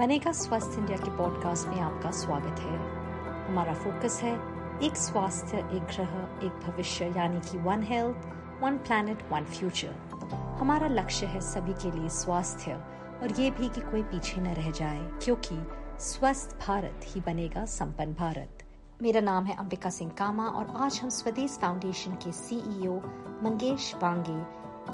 बनेगा 0.00 0.32
स्वस्थ 0.32 0.78
इंडिया 0.78 0.98
के 0.98 1.10
पॉडकास्ट 1.16 1.68
में 1.68 1.80
आपका 1.80 2.10
स्वागत 2.10 2.60
है। 2.60 2.76
हमारा 3.48 3.74
फोकस 3.74 4.20
है 4.22 4.32
एक 4.82 4.96
स्वास्थ्य, 4.96 5.58
एक 5.58 5.82
ग्रह, 5.82 6.14
एक 6.46 6.52
भविष्य, 6.66 7.04
यानी 7.16 7.40
कि 7.40 7.58
one 7.58 7.82
health 7.82 8.28
one 8.62 8.78
planet 8.78 9.22
one 9.32 9.44
future 9.44 9.92
हमारा 10.60 10.86
लक्ष्य 10.86 11.26
है 11.26 11.40
सभी 11.40 11.72
के 11.72 11.90
लिए 11.98 12.08
स्वास्थ्य, 12.08 12.72
और 13.22 13.40
ये 13.40 13.50
भी 13.50 13.68
कि 13.68 13.80
कोई 13.80 14.02
पीछे 14.02 14.40
न 14.40 14.46
रह 14.46 14.70
जाए, 14.70 15.10
क्योंकि 15.22 15.58
स्वस्थ 15.98 16.56
भारत 16.66 17.00
ही 17.04 17.20
बनेगा 17.20 17.64
संपन्न 17.64 18.14
भारत। 18.14 18.64
मेरा 19.02 19.20
नाम 19.20 19.44
है 19.44 19.56
अंबिका 19.56 19.90
सिंह 19.90 20.10
कामा, 20.10 20.46
और 20.46 20.74
आज 20.76 21.00
हम 21.02 21.08
स्वदेश 21.08 21.58
फाउंडेशन 21.62 22.14
के 22.14 22.32
सीईओ 22.32 22.96
मंगेश 23.42 23.94
बांगे 24.02 24.42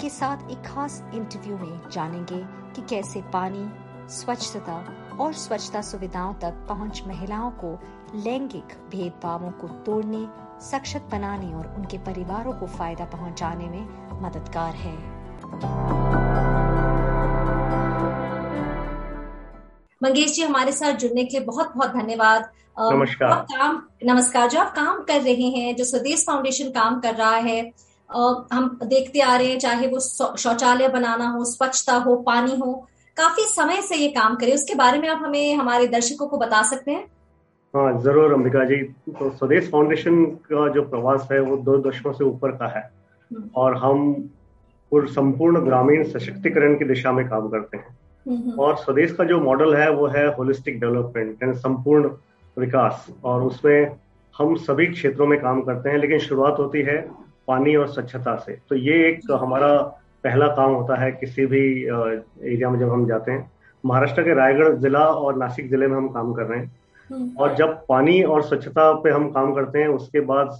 के 0.01 0.09
साथ 0.09 0.49
एक 0.51 0.65
खास 0.65 1.03
इंटरव्यू 1.13 1.57
में 1.57 1.89
जानेंगे 1.89 2.43
कि 2.73 2.81
कैसे 2.81 3.21
पानी 3.21 3.86
स्वच्छता 4.09 4.75
और 5.19 5.33
स्वच्छता 5.33 5.81
सुविधाओं 5.81 6.33
तक 6.33 6.65
पहुँच 6.69 7.01
महिलाओं 7.07 7.49
को 7.63 7.71
लैंगिक 8.15 8.73
भेदभावों 8.91 9.51
को 9.51 9.67
तोड़ने 9.85 10.25
सक्षत 10.61 11.09
बनाने 11.11 11.53
और 11.53 11.73
उनके 11.77 11.97
परिवारों 12.05 12.53
को 12.53 12.67
फ़ायदा 12.67 13.05
पहुँचाने 13.05 13.65
में 13.65 14.21
मददगार 14.21 14.73
है। 14.75 14.95
मंगेश 20.01 20.33
जी 20.33 20.41
हमारे 20.43 20.71
साथ 20.71 20.93
जुड़ने 20.93 21.23
के 21.25 21.37
लिए 21.37 21.45
बहुत 21.47 21.73
बहुत 21.75 21.91
धन्यवाद। 21.91 22.49
नमस्कार। 22.81 23.31
आप 23.31 23.45
काम 23.51 23.81
नमस्कार। 24.05 24.49
जो 24.49 24.59
आप 24.59 24.73
काम 24.75 25.03
कर 25.03 25.21
रहे 25.21 25.49
हैं 25.51 25.75
जो 25.75 25.83
स्वदेश 25.83 26.25
फाउंडेशन 26.27 26.69
काम 26.71 26.99
कर 26.99 27.15
रहा 27.15 27.35
है 27.35 27.61
हम 28.09 28.77
देखते 28.83 29.19
आ 29.19 29.35
रहे 29.35 29.47
हैं 29.47 29.59
चाहे 29.59 29.87
वो 29.87 29.99
शौचालय 30.37 30.87
बनाना 30.89 31.29
हो 31.29 31.45
स्वच्छता 31.45 31.95
हो 31.97 32.15
पानी 32.27 32.55
हो 32.55 32.87
काफ़ी 33.17 33.43
समय 33.45 33.81
से 33.81 33.95
ये 33.95 34.07
काम 34.11 34.35
करे 34.35 34.53
उसके 34.53 34.75
बारे 34.75 34.99
में 34.99 35.07
आप 35.09 35.21
हमें 35.23 35.55
हमारे 35.55 35.87
दर्शकों 35.87 36.27
को 36.27 36.37
बता 36.37 36.61
सकते 36.63 36.91
हैं। 36.91 37.05
हाँ 37.73 38.01
ज़रूर 38.01 38.33
अंबिका 38.33 38.63
जी। 38.65 38.75
तो 39.11 39.29
स्वदेश 39.29 39.69
फाउंडेशन 39.71 40.25
का 40.45 40.67
जो 40.73 40.81
प्रवास 40.83 41.27
है 41.31 41.39
वो 41.41 41.57
दो 41.57 41.77
दशकों 41.89 42.13
से 42.13 42.23
ऊपर 42.23 42.51
का 42.51 42.67
है। 42.67 42.89
हम्म। 43.31 43.49
और 43.55 43.77
हम 43.77 44.29
संपूर्ण 44.91 45.59
ग्रामीण 45.59 46.03
सशक्तिकरण 46.03 46.75
की 46.75 46.85
दिशा 46.85 47.11
में 47.11 47.27
काम 47.29 47.47
करते 47.49 47.77
हैं। 47.77 47.97
हम्म। 48.25 48.59
और 48.59 48.75
स्वदेश 48.77 49.11
का 49.11 49.23
जो 49.23 49.39
मॉडल 49.41 49.75
है 49.75 49.89
वो 49.91 50.07
है 50.07 50.25
होलिस्टिक 50.33 50.79
डेवलपमेंट 50.79 51.43
यानी 51.43 51.53
संपूर्ण 51.57 52.09
विकास। 52.57 53.07
और 53.23 53.43
उसमें 53.43 53.95
हम 54.35 54.55
सभी 54.57 54.85
क्षेत्रों 54.87 55.27
में 55.27 55.39
काम 55.39 55.61
करते 55.61 55.89
हैं 55.89 55.97
लेकिन 55.97 56.19
शुरुआत 56.19 56.59
होती 56.59 56.81
है 56.81 56.97
पानी 57.47 57.75
और 57.75 57.87
स्वच्छता 57.87 58.35
से। 58.35 58.57
तो 58.69 58.75
ये 58.75 59.07
एक 59.07 59.31
हमारा 59.31 59.69
पहला 60.27 60.47
काम 60.55 60.71
होता 60.71 61.01
है 61.01 61.11
किसी 61.13 61.45
भी 61.45 61.63
एरिया 61.83 62.69
में 62.69 62.79
जब 62.79 62.91
हम 62.91 63.07
जाते 63.07 63.31
हैं 63.31 63.51
महाराष्ट्र 63.83 64.23
के 64.23 64.33
रायगढ़ 64.33 64.75
जिला 64.77 64.99
और 64.99 65.37
नासिक 65.37 65.69
ज़िले 65.69 65.87
में 65.87 65.95
हम 65.97 66.07
काम 66.09 66.33
कर 66.33 66.43
रहे 66.43 66.59
हैं। 66.59 66.71
हम्म। 67.09 67.29
और 67.39 67.55
जब 67.55 67.85
पानी 67.89 68.21
और 68.23 68.41
स्वच्छता 68.43 68.91
पे 69.01 69.09
हम 69.09 69.29
काम 69.31 69.53
करते 69.53 69.79
हैं 69.79 69.87
उसके 69.89 70.19
बाद 70.25 70.57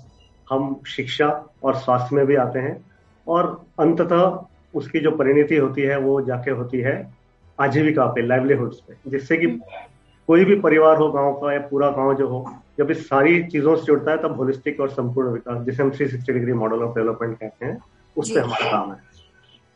हम 0.48 0.76
शिक्षा 0.88 1.28
और 1.64 1.76
स्वास्थ्य 1.76 2.16
में 2.16 2.26
भी 2.26 2.36
आते 2.36 2.60
हैं। 2.60 2.76
और 3.28 3.50
अंततः 3.80 4.40
उसकी 4.76 5.00
जो 5.00 5.12
परिणति 5.12 5.56
होती 5.56 5.82
है 5.82 5.98
वो 6.00 6.20
जाके 6.22 6.52
होती 6.52 6.80
है 6.80 6.96
आजीविका 7.60 8.06
पे 8.06 8.22
लाइवलीहुड 8.22 8.74
पे। 8.88 8.94
जिससे 9.10 9.38
कि 9.38 9.48
कोई 10.30 10.46
भी 10.46 10.56
परिवार 10.60 10.98
हो 10.98 11.12
गाँव 11.12 11.34
का 11.34 11.54
या 11.54 11.60
पूरा 11.68 11.90
गाँव 11.92 12.14
जो 12.16 12.28
हो 12.28 12.46
जब 12.78 12.92
इस 12.92 13.08
सारी 13.10 13.44
चीज़ों 13.44 13.76
से 13.76 13.86
जुड़ता 13.86 14.12
है 14.12 14.18
तब 14.18 14.36
होलिस्टिक 14.38 14.80
और 14.80 14.90
संपूर्ण 14.90 15.32
विकास 15.32 15.66
जिसे 15.66 15.84
हम 15.84 15.92
three 15.92 16.08
sixty 16.08 16.34
degree 16.34 16.54
model 16.54 16.84
of 16.84 16.96
development 16.96 17.38
कहते 17.40 17.66
हैं 17.66 17.78
उस 18.16 18.32
पर 18.32 18.40
हमारा 18.40 18.72
काम 18.72 18.92
है। 18.92 18.98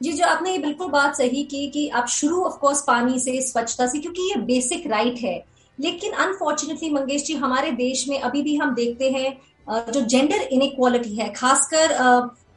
जी, 0.02 0.12
जो 0.12 0.26
आपने 0.26 0.52
ये 0.52 0.58
बिल्कुल 0.58 0.88
बात 0.90 1.16
सही 1.16 1.44
की 1.44 1.68
कि 1.70 1.88
आप 1.90 2.08
शुरू 2.10 2.44
ऑफ़ 2.44 2.58
कोर्स 2.60 2.82
पानी 2.84 3.20
से, 3.20 3.42
स्वच्छता 3.42 3.88
से, 3.88 4.00
क्योंकि 4.00 4.30
ये 4.30 4.42
बेसिक 4.44 4.88
राइट 4.88 5.20
है। 5.20 5.44
लेकिन 5.78 6.12
अनफॉर्चुनेटली 6.14 6.90
मंगेश 6.92 7.24
जी, 7.24 7.34
हमारे 7.36 7.72
देश 7.74 8.08
में 8.10 8.20
अभी 8.20 8.42
भी 8.42 8.56
हम 8.56 8.74
देखते 8.76 9.10
हैं 9.12 9.92
जो 9.92 10.02
जेंडर 10.02 10.42
इनक्वालिटी 10.44 11.16
है, 11.16 11.32
खासकर 11.34 11.96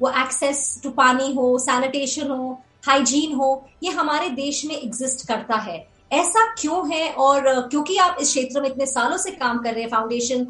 वो 0.02 0.10
एक्सेस 0.10 0.80
टू 0.82 0.90
पानी 0.92 1.32
हो 1.34 1.58
सैनिटेशन 1.58 2.30
हो 2.30 2.58
हाइजीन 2.86 3.34
हो, 3.34 3.66
ये 3.82 3.90
हमारे 3.90 4.28
देश 4.30 4.64
में 4.64 4.76
एग्जिस्ट 4.76 5.26
करता 5.28 5.56
है। 5.58 5.76
ऐसा 6.12 6.44
क्यों 6.54 6.88
है? 6.90 7.08
और 7.10 7.68
क्योंकि 7.70 7.96
आप 7.96 8.16
इस 8.20 8.28
क्षेत्र 8.28 8.60
में 8.60 8.68
इतने 8.68 8.86
सालों 8.86 9.16
से 9.16 9.30
काम 9.32 9.58
कर 9.58 9.72
रहे 9.72 9.82
हैं 9.82 9.90
फाउंडेशन 9.90 10.40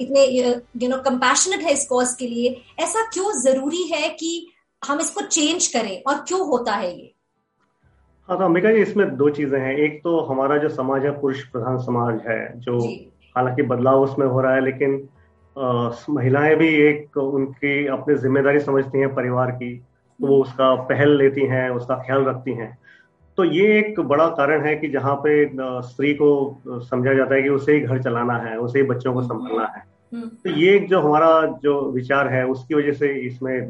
इतने 0.00 0.24
यू 0.26 0.88
नो 0.88 0.96
कंपैशनेट 1.02 1.62
है 1.62 1.72
इस 1.72 1.86
कॉज 1.86 2.14
के 2.18 2.26
लिए, 2.26 2.60
ऐसा 2.80 3.10
क्यों 3.12 3.32
ज़रूरी 3.40 3.82
है 3.92 4.08
कि 4.10 4.48
हम 4.82 5.00
इसको 5.00 5.20
चेंज 5.20 5.66
करें 5.66 6.02
और 6.02 6.18
क्यों 6.28 6.46
होता 6.48 6.72
है 6.74 6.90
ये? 6.90 7.12
हाँ 8.28 8.38
तो 8.38 8.44
अम्बिका 8.44 8.72
जी 8.72 8.80
इसमें 8.82 9.16
दो 9.16 9.28
चीज़ें 9.30 9.58
हैं। 9.60 9.76
एक 9.76 10.00
तो 10.04 10.18
हमारा 10.20 10.56
जो 10.56 10.68
समाज 10.68 11.04
है 11.04 11.10
पुरुष 11.20 11.42
प्रधान 11.44 11.78
समाज 11.78 12.20
है 12.28 12.60
जो 12.60 12.78
हालाँकि 13.36 13.62
बदलाव 13.62 14.02
उसमें 14.02 14.26
हो 14.26 14.40
रहा 14.40 14.54
है 14.54 14.64
लेकिन 14.64 15.08
आ, 15.56 15.90
महिलाएँ 16.10 16.54
भी 16.56 16.68
एक 16.82 17.16
उनकी 17.16 17.86
अपनी 17.86 18.14
ज़िम्मेदारी 18.16 18.60
समझती 18.60 18.98
हैं 18.98 19.14
परिवार 19.14 19.50
की 19.52 19.74
तो 19.76 20.26
वो 20.26 20.40
उसका 20.42 20.74
पहल 20.84 21.16
लेती 21.18 21.46
हैं 21.46 21.68
उसका 21.70 21.96
ख्याल 22.06 22.24
रखती 22.24 22.52
हैं। 22.54 22.76
तो 23.38 23.44
ये 23.44 23.78
एक 23.78 24.00
बड़ा 24.00 24.26
कारण 24.38 24.64
है 24.66 24.74
कि 24.76 24.88
जहाँ 24.88 25.14
पे 25.16 25.34
स्त्री 25.82 26.12
को 26.14 26.30
समझा 26.66 27.14
जाता 27.14 27.34
है 27.34 27.42
कि 27.42 27.48
उसे 27.48 27.72
ही 27.72 27.80
घर 27.80 28.02
चलाना 28.02 28.36
है 28.38 28.56
उसे 28.58 28.78
ही 28.78 28.86
बच्चों 28.86 29.14
को 29.14 29.22
संभालना 29.22 29.66
है। 29.76 29.82
हम्म। 30.12 30.28
तो 30.28 30.50
ये 30.50 30.78
जो 30.80 31.00
हमारा 31.00 31.58
जो 31.62 31.80
विचार 31.90 32.28
है 32.28 32.44
उसकी 32.46 32.74
वजह 32.74 32.92
से 32.92 33.12
इसमें 33.26 33.68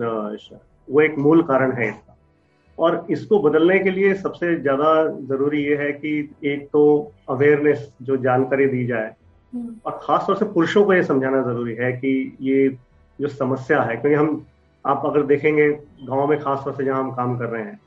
वो 0.89 1.01
एक 1.01 1.19
मूल 1.19 1.43
कारण 1.43 1.73
है 1.73 1.89
इसका। 1.89 2.17
और 2.79 3.07
इसको 3.11 3.39
बदलने 3.39 3.79
के 3.79 3.91
लिए 3.91 4.15
सबसे 4.15 4.55
ज़्यादा 4.57 4.93
ज़रूरी 5.29 5.63
ये 5.65 5.77
है 5.77 5.91
कि 5.93 6.13
एक 6.45 6.67
तो 6.73 6.83
अवेयरनेस 7.31 7.91
जो 8.03 8.17
जानकारी 8.17 8.67
दी 8.67 8.85
जाए। 8.87 9.15
हम्म। 9.53 9.75
और 9.87 9.99
खासतौर 10.03 10.37
से 10.37 10.45
पुरुषों 10.45 10.85
को 10.85 10.95
ये 10.95 11.03
समझाना 11.03 11.43
ज़रूरी 11.43 11.75
है 11.75 11.93
कि 11.93 12.37
ये 12.41 12.69
जो 13.19 13.29
समस्या 13.29 13.83
है 13.83 13.97
क्योंकि 13.97 14.17
हम 14.17 14.45
आप 14.85 15.03
अगर 15.07 15.23
देखेंगे 15.23 15.69
गाँव 16.05 16.27
में 16.27 16.39
खासतौर 16.41 16.75
से 16.75 16.85
जहाँ 16.85 17.03
हम 17.03 17.11
काम 17.11 17.37
कर 17.39 17.49
रहे 17.49 17.63
हैं। 17.63 17.79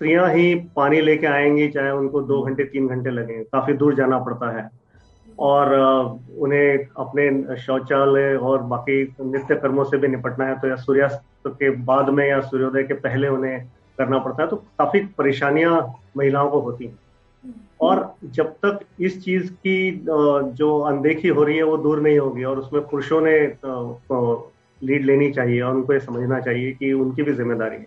स्त्रियाँ 0.00 0.28
ही 0.32 0.54
पानी 0.76 1.00
लेके 1.00 1.26
आएँगी 1.26 1.68
चाहे 1.68 1.90
उनको 1.90 2.22
दो 2.22 2.40
घंटे 2.42 2.64
तीन 2.64 2.88
घंटे 2.88 3.10
लगे 3.10 3.42
काफ़ी 3.44 3.72
दूर 3.72 3.94
जाना 3.94 4.18
पड़ता 4.18 4.50
है। 4.58 4.68
और 5.38 5.74
उन्हें 6.38 6.86
अपने 6.98 7.56
शौचालय 7.56 8.34
और 8.36 8.62
बाकी 8.64 9.02
नित्य 9.22 9.54
कर्मों 9.54 9.84
से 9.84 9.98
भी 9.98 10.08
निपटना 10.08 10.46
है 10.46 10.58
तो 10.60 10.68
या 10.68 10.76
सूर्यास्त 10.76 11.22
के 11.48 11.70
बाद 11.84 12.08
में 12.08 12.26
या 12.28 12.40
सूर्योदय 12.42 12.82
के 12.82 12.94
पहले 13.00 13.28
उन्हें 13.28 13.58
करना 13.98 14.18
पड़ता 14.18 14.42
है 14.42 14.48
तो 14.48 14.56
काफ़ी 14.56 15.00
परेशानियाँ 15.18 15.80
महिलाओं 16.16 16.50
को 16.50 16.60
होती 16.60 16.84
हैं। 16.84 16.98
और 17.80 18.14
जब 18.24 18.52
तक 18.64 18.78
इस 19.00 19.22
चीज़ 19.24 19.50
की 19.52 20.04
जो 20.52 20.78
अनदेखी 20.80 21.28
हो 21.28 21.42
रही 21.44 21.56
है 21.56 21.62
वो 21.62 21.76
दूर 21.78 22.00
नहीं 22.00 22.18
होगी 22.18 22.44
और 22.44 22.58
उसमें 22.58 22.82
पुरुषों 22.82 23.20
ने 23.20 23.36
लीड 24.80 25.04
लेनी 25.04 25.30
चाहिए 25.30 25.60
और 25.60 25.74
उनको 25.74 25.92
ये 25.92 26.00
समझना 26.00 26.40
चाहिए 26.40 26.72
कि 26.72 26.92
उनकी 26.92 27.22
भी 27.22 27.32
ज़िम्मेदारी 27.32 27.76
है। 27.76 27.86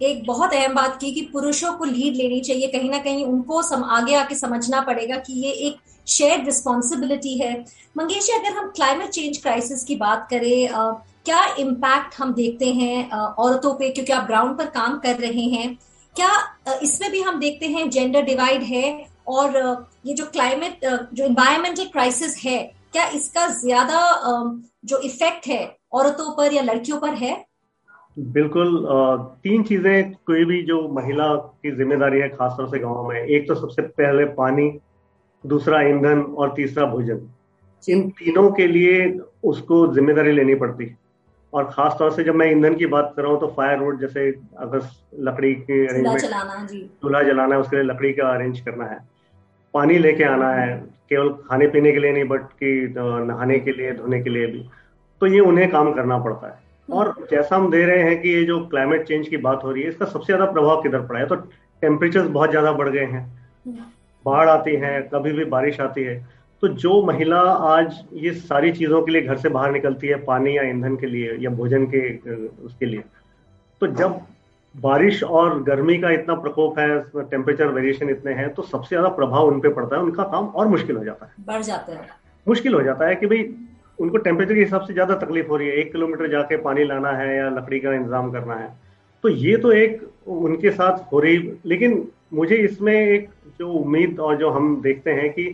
एक 0.00 0.24
बहुत 0.26 0.54
अहम 0.54 0.74
बात 0.74 0.98
की 1.00 1.10
कि 1.12 1.20
पुरुषों 1.32 1.72
को 1.72 1.84
लीड 1.84 2.16
लेनी 2.16 2.40
चाहिए। 2.40 2.68
कहीं 2.68 2.90
ना 2.90 2.98
कहीं 2.98 3.24
उनको 3.26 3.62
सम, 3.62 3.82
आगे 3.84 4.14
आके 4.14 4.34
समझना 4.34 4.80
पड़ेगा 4.82 5.16
कि 5.18 5.32
ये 5.42 5.50
एक 5.68 5.76
शेयर्ड 6.06 6.44
रिस्पॉन्सिबिलिटी 6.46 7.36
है। 7.38 7.52
मंगेश 7.96 8.28
अगर 8.30 8.56
हम 8.56 8.70
क्लाइमेट 8.76 9.10
चेंज 9.10 9.40
क्राइसिस 9.42 9.84
की 9.84 9.96
बात 9.96 10.26
करें 10.30 10.68
आ, 10.68 10.90
क्या 11.24 11.44
इम्पैक्ट 11.58 12.14
हम 12.18 12.32
देखते 12.34 12.72
हैं 12.72 13.10
आ, 13.10 13.18
औरतों 13.18 13.74
पे? 13.74 13.90
क्योंकि 13.90 14.12
आप 14.12 14.26
ग्राउंड 14.26 14.58
पर 14.58 14.66
काम 14.70 14.98
कर 14.98 15.16
रहे 15.18 15.46
हैं। 15.50 15.78
क्या 16.16 16.30
इसमें 16.82 17.10
भी 17.10 17.20
हम 17.22 17.38
देखते 17.40 17.66
हैं 17.68 17.88
जेंडर 17.90 18.22
डिवाइड 18.22 18.62
है 18.64 18.84
और 19.28 19.56
ये 20.06 20.14
जो 20.14 20.26
क्लाइमेट 20.26 20.84
जो 20.84 21.24
इन्वायरमेंटल 21.24 21.84
क्राइसिस 21.86 22.36
है 22.38 22.58
क्या 22.92 23.06
इसका 23.10 23.46
ज़्यादा 23.54 24.00
जो 24.84 24.98
इफ़ेक्ट 25.00 25.46
है 25.46 25.64
औरतों 25.92 26.30
पर 26.36 26.52
या 26.52 26.62
लड़कियों 26.62 26.98
पर 26.98 27.14
है? 27.14 27.34
बिल्कुल 28.16 28.86
तीन 29.44 29.62
चीज़ें 29.62 30.12
कोई 30.26 30.44
भी 30.44 30.62
जो 30.64 30.80
महिला 30.88 31.34
की 31.34 31.70
ज़िम्मेदारी 31.76 32.20
है 32.20 32.28
खासतौर 32.30 32.68
से 32.68 32.78
गाँव 32.78 33.08
में 33.08 33.16
एक 33.16 33.48
तो 33.48 33.54
सबसे 33.54 33.82
पहले 33.82 34.24
पानी 34.34 34.70
दूसरा 35.44 35.80
ईंधन 35.82 36.20
और 36.20 36.52
तीसरा 36.56 36.84
भोजन। 36.86 37.20
इन 37.84 38.08
तीनों 38.10 38.50
के 38.52 38.66
लिए 38.66 39.08
उसको 39.44 39.86
ज़िम्मेदारी 39.94 40.32
लेनी 40.32 40.54
पड़ती। 40.54 40.84
है 40.84 40.96
और 41.52 41.64
खास 41.64 41.96
तौर 41.98 42.12
से 42.12 42.24
जब 42.24 42.34
मैं 42.34 42.50
ईंधन 42.50 42.74
की 42.74 42.86
बात 42.86 43.12
कर 43.16 43.22
रहा 43.22 43.32
हूँ 43.32 43.40
तो 43.40 43.46
फायर 43.56 43.78
रोड 43.78 44.00
जैसे 44.00 44.28
अगर 44.58 44.88
लकड़ी 45.20 45.52
के 45.54 45.86
अरेंजमेंट 45.86 46.70
चूल्हा 47.02 47.22
जलाना 47.22 47.54
है 47.54 47.60
उसके 47.60 47.76
लिए 47.76 47.84
लकड़ी 47.84 48.12
का 48.12 48.28
अरेंज 48.34 48.60
करना 48.60 48.84
है। 48.84 48.98
पानी 49.74 49.98
लेके 49.98 50.24
आना 50.24 50.50
है 50.52 50.76
केवल 51.10 51.28
खाने 51.48 51.66
पीने 51.68 51.92
के 51.92 51.98
लिए 51.98 52.12
नहीं 52.12 52.24
बट 52.24 52.42
कि 52.62 52.94
नहाने 52.98 53.58
के 53.60 53.72
लिए 53.72 53.92
धोने 53.92 54.22
के 54.22 54.30
लिए 54.30 54.46
भी। 54.46 54.68
तो 55.20 55.26
ये 55.26 55.40
उन्हें 55.42 55.70
काम 55.70 55.92
करना 55.92 56.18
पड़ता 56.18 56.46
है। 56.46 56.62
और 56.88 57.14
जैसा 57.30 57.56
हम 57.56 57.70
दे 57.70 57.84
रहे 57.86 58.02
हैं 58.02 58.20
कि 58.22 58.28
ये 58.28 58.44
जो 58.44 58.58
क्लाइमेट 58.66 59.06
चेंज 59.08 59.28
की 59.28 59.36
बात 59.38 59.64
हो 59.64 59.70
रही 59.72 59.82
है 59.82 59.88
इसका 59.88 60.06
सबसे 60.06 60.26
ज़्यादा 60.26 60.50
प्रभाव 60.52 60.82
किधर 60.82 61.00
पड़ा 61.00 61.20
है? 61.20 61.26
तो 61.26 61.34
टेम्परेचर 61.82 62.26
बहुत 62.28 62.50
ज़्यादा 62.50 62.72
बढ़ 62.72 62.88
गए 62.88 63.04
हैं। 63.06 63.24
बाढ़ 64.26 64.48
आती 64.48 64.74
है 64.76 65.00
कभी 65.14 65.32
भी 65.32 65.44
बारिश 65.46 65.80
आती 65.80 66.02
है। 66.02 66.16
तो 66.62 66.68
जो 66.68 67.02
महिला 67.02 67.40
आज 67.68 67.98
ये 68.14 68.32
सारी 68.32 68.70
चीज़ों 68.72 69.00
के 69.02 69.12
लिए 69.12 69.22
घर 69.22 69.36
से 69.36 69.48
बाहर 69.48 69.72
निकलती 69.72 70.06
है 70.06 70.16
पानी 70.24 70.56
या 70.56 70.62
ईंधन 70.62 70.96
के 70.96 71.06
लिए 71.06 71.36
या 71.40 71.50
भोजन 71.52 71.84
के 71.86 72.00
उसके 72.66 72.86
लिए 72.86 73.02
तो 73.80 73.86
जब 73.88 74.20
बारिश 74.74 75.22
और 75.22 75.62
गर्मी 75.62 75.96
का 75.98 76.10
इतना 76.10 76.34
प्रकोप 76.36 76.78
है 76.78 76.88
टेम्परेचर 77.22 77.68
वेरिएशन 77.70 78.10
इतने 78.10 78.32
हैं 78.34 78.48
तो 78.54 78.62
सबसे 78.62 78.88
ज़्यादा 78.88 79.08
प्रभाव 79.16 79.46
उन 79.46 79.60
पे 79.60 79.68
पड़ता 79.74 79.96
है 79.96 80.02
उनका 80.02 80.22
काम 80.24 80.46
और 80.46 80.68
मुश्किल 80.68 80.96
हो 80.96 81.04
जाता 81.04 81.26
है। 81.26 81.44
बढ़ 81.46 81.62
जाता 81.62 81.92
है। 81.92 82.08
मुश्किल 82.46 82.74
हो 82.74 82.82
जाता 82.82 83.06
है 83.06 83.16
कि 83.16 83.26
भाई 83.26 83.42
उनको 83.98 84.18
टेम्परेचर 84.18 84.54
के 84.54 84.60
हिसाब 84.60 84.82
से 84.82 84.92
ज़्यादा 84.92 85.14
तकलीफ़ 85.16 85.46
हो 85.46 85.56
रही 85.56 85.68
है। 85.68 85.74
एक 85.74 85.92
किलोमीटर 85.92 86.28
जाके 86.30 86.56
पानी 86.62 86.84
लाना 86.84 87.10
है 87.12 87.36
या 87.36 87.48
लकड़ी 87.50 87.80
का 87.80 87.92
इंतज़ाम 87.94 88.30
करना 88.32 88.54
है। 88.54 88.68
तो 89.24 89.28
ये 89.28 89.56
तो 89.56 89.72
एक 89.72 90.00
उनके 90.28 90.70
साथ 90.72 91.12
हो 91.12 91.20
रही, 91.20 91.52
लेकिन 91.66 92.06
मुझे 92.34 92.56
इसमें 92.56 92.94
एक 92.94 93.28
जो 93.58 93.70
उम्मीद 93.72 94.20
और 94.20 94.36
जो 94.36 94.50
हम 94.50 94.80
देखते 94.82 95.10
हैं 95.12 95.30
कि 95.32 95.44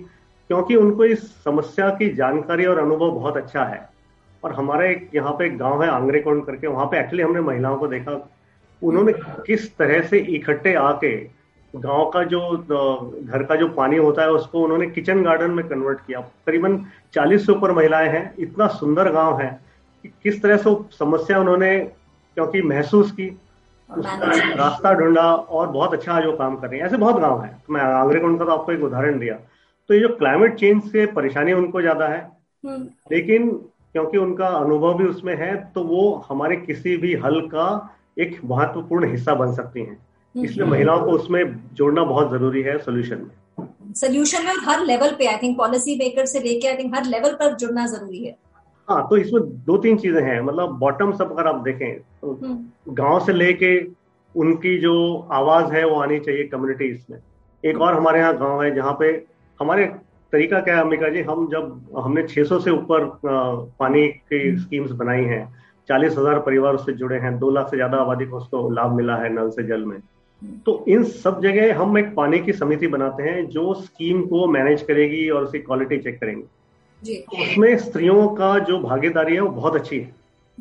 क्योंकि 0.50 0.76
उनको 0.76 1.04
इस 1.04 1.28
समस्या 1.44 1.88
की 1.90 2.08
जानकारी 2.14 2.64
और 2.66 2.78
अनुभव 2.78 3.10
बहुत 3.10 3.36
अच्छा 3.36 3.64
है, 3.64 3.88
और 4.42 4.52
हमारे 4.52 4.90
एक, 4.90 5.10
यहाँ 5.14 5.32
पे 5.32 5.46
एक 5.46 5.56
गाँव 5.58 5.82
है 5.82 5.88
आंग्रे 5.90 6.20
कोण 6.20 6.40
करके, 6.40 6.66
वहाँ 6.66 6.86
पे 6.86 6.98
एक्चुअली 7.00 7.22
हमने 7.22 7.40
महिलाओं 7.40 7.76
को 7.78 7.86
देखा, 7.88 8.14
उन्होंने 8.82 9.12
किस 9.46 9.76
तरह 9.76 10.00
से 10.02 10.18
इकट्ठे 10.18 10.74
आके 10.76 11.14
गाँव 11.74 12.04
का 12.10 12.22
जो 12.24 12.40
घर 13.22 13.42
का 13.42 13.56
जो 13.56 13.68
पानी 13.68 13.96
होता 13.96 14.22
है 14.22 14.30
उसको 14.30 14.62
उन्होंने 14.62 14.86
किचन 14.86 15.22
गार्डन 15.22 15.50
में 15.50 15.66
कन्वर्ट 15.68 15.98
किया। 16.06 16.20
करीबन 16.46 16.78
40 17.14 17.46
से 17.46 17.52
ऊपर 17.52 17.72
महिलाएँ 17.72 18.08
हैं 18.08 18.32
इतना 18.38 18.66
सुंदर 18.68 19.10
गाँव 19.12 19.40
है 19.40 19.50
कि 20.04 20.08
किस 20.22 20.42
तरह 20.42 20.56
से 20.56 20.74
समस्या 20.92 21.38
उन्होंने 21.40 21.78
क्योंकि 21.78 22.62
महसूस 22.62 23.12
की 23.12 23.28
उसका 23.90 24.54
रास्ता 24.56 24.92
ढूंढा 24.94 25.22
और 25.32 25.68
बहुत 25.68 25.94
अच्छा 25.94 26.20
जो 26.20 26.32
काम 26.32 26.56
कर 26.56 26.68
रहे 26.68 26.78
हैं। 26.80 26.86
ऐसे 26.86 26.96
बहुत 26.96 27.20
गाँव 27.20 27.42
है। 27.42 27.48
तो 27.66 27.72
मैं 27.72 27.80
आगरे 27.82 28.20
का 28.20 28.44
तो 28.44 28.50
आपको 28.50 28.72
एक 28.72 28.82
उदाहरण 28.84 29.18
दिया। 29.18 29.34
तो 29.34 29.94
ये 29.94 30.00
जो 30.00 30.08
क्लाइमेट 30.08 30.54
चेंज 30.54 30.82
से 30.82 31.06
परेशानी 31.06 31.52
उनको 31.52 31.80
ज़्यादा 31.80 32.08
है 32.08 32.20
हम्म। 32.64 32.82
लेकिन 33.12 33.50
क्योंकि 33.92 34.18
उनका 34.18 34.48
अनुभव 34.48 34.94
भी 34.98 35.04
उसमें 35.04 35.34
है 35.36 35.54
तो 35.72 35.82
वो 35.84 36.02
हमारे 36.28 36.56
किसी 36.56 36.96
भी 36.96 37.14
हल 37.14 37.40
का 37.48 37.66
एक 38.18 38.38
महत्वपूर्ण 38.44 39.10
हिस्सा 39.10 39.34
बन 39.34 39.52
सकती 39.52 39.80
हैं। 39.80 39.98
इसलिए 40.34 40.66
महिलाओं 40.66 41.04
को 41.04 41.10
उसमें 41.12 41.42
जोड़ना 41.74 42.04
बहुत 42.04 42.30
ज़रूरी 42.30 42.62
है 42.62 42.78
सोल्यूशन 42.80 43.18
में। 43.18 43.66
सोल्यूशन 43.94 44.44
में 44.44 44.52
हर 44.64 44.84
लेवल 44.86 45.14
पे 45.18 45.26
आई 45.26 45.36
थिंक 45.42 45.56
पॉलिसी 45.58 45.96
मेकर 45.98 46.26
से 46.26 46.40
लेके 46.40 46.68
आई 46.68 46.76
थिंक 46.76 46.94
हर 46.94 47.04
लेवल 47.06 47.32
पर 47.34 47.54
जुड़ना 47.54 47.86
ज़रूरी 47.86 48.24
है। 48.24 48.36
हाँ 48.88 49.06
तो 49.10 49.16
इसमें 49.16 49.42
दो 49.64 49.76
तीन 49.78 49.96
चीज़ें 49.98 50.22
हैं 50.22 50.40
मतलब 50.40 50.78
बॉटम 50.78 51.12
सब 51.16 51.32
अगर 51.32 51.46
आप 51.46 51.62
देखें 51.62 51.98
तो 51.98 52.32
हम्म। 52.42 52.94
गाँव 52.94 53.18
से 53.26 53.32
लेके 53.32 53.78
उनकी 54.34 54.76
जो 54.78 54.94
आवाज़ 55.32 55.72
है 55.72 55.84
वो 55.84 56.00
आनी 56.00 56.18
चाहिए 56.20 56.44
कम्युनिटीज 56.48 57.04
में। 57.10 57.18
एक 57.64 57.80
और 57.80 57.94
हमारे 57.94 58.20
यहाँ 58.20 58.36
गाँव 58.38 58.62
है 58.62 58.74
जहाँ 58.74 58.92
पे 59.00 59.10
हमारे 59.60 59.86
तरीका 60.32 60.60
क्या 60.60 60.74
है 60.74 60.80
अम्बिका 60.80 61.08
जी 61.08 61.20
हम 61.22 61.46
जब 61.52 61.96
हमने 61.98 62.22
600 62.24 62.60
से 62.60 62.70
ऊपर 62.70 63.04
पानी 63.78 64.06
की 64.08 64.56
स्कीम्स 64.58 64.90
बनाई 64.92 65.24
हैं 65.24 65.44
चालीस 65.88 66.16
हज़ार 66.18 66.38
परिवार 66.40 66.74
उससे 66.74 66.92
जुड़े 66.94 67.18
हैं 67.18 67.38
दो 67.38 67.50
लाख 67.50 67.70
से 67.70 67.76
ज़्यादा 67.76 67.98
आबादी 67.98 68.26
को 68.26 68.36
उसको 68.36 68.68
लाभ 68.70 68.92
मिला 68.96 69.16
है 69.16 69.32
नल 69.34 69.50
से 69.50 69.62
जल 69.68 69.84
में। 69.84 69.96
हम्म। 69.96 70.08
तो 70.66 70.84
इन 70.88 71.02
सब 71.04 71.40
जगह 71.42 71.78
हम 71.78 71.98
एक 71.98 72.14
पानी 72.14 72.38
की 72.38 72.52
समिति 72.52 72.86
बनाते 72.86 73.22
हैं 73.22 73.46
जो 73.46 73.72
स्कीम 73.74 74.22
को 74.26 74.46
मैनेज 74.46 74.82
करेगी 74.82 75.28
और 75.30 75.44
उसकी 75.44 75.58
क्वालिटी 75.58 75.98
चेक 75.98 76.18
करेंगे। 76.20 77.16
उसमें 77.42 77.76
स्त्रियों 77.78 78.26
का 78.28 78.58
जो 78.58 78.78
भागीदारी 78.78 79.34
है 79.34 79.40
वो 79.40 79.50
बहुत 79.50 79.74
अच्छी 79.74 79.98
है। 79.98 80.14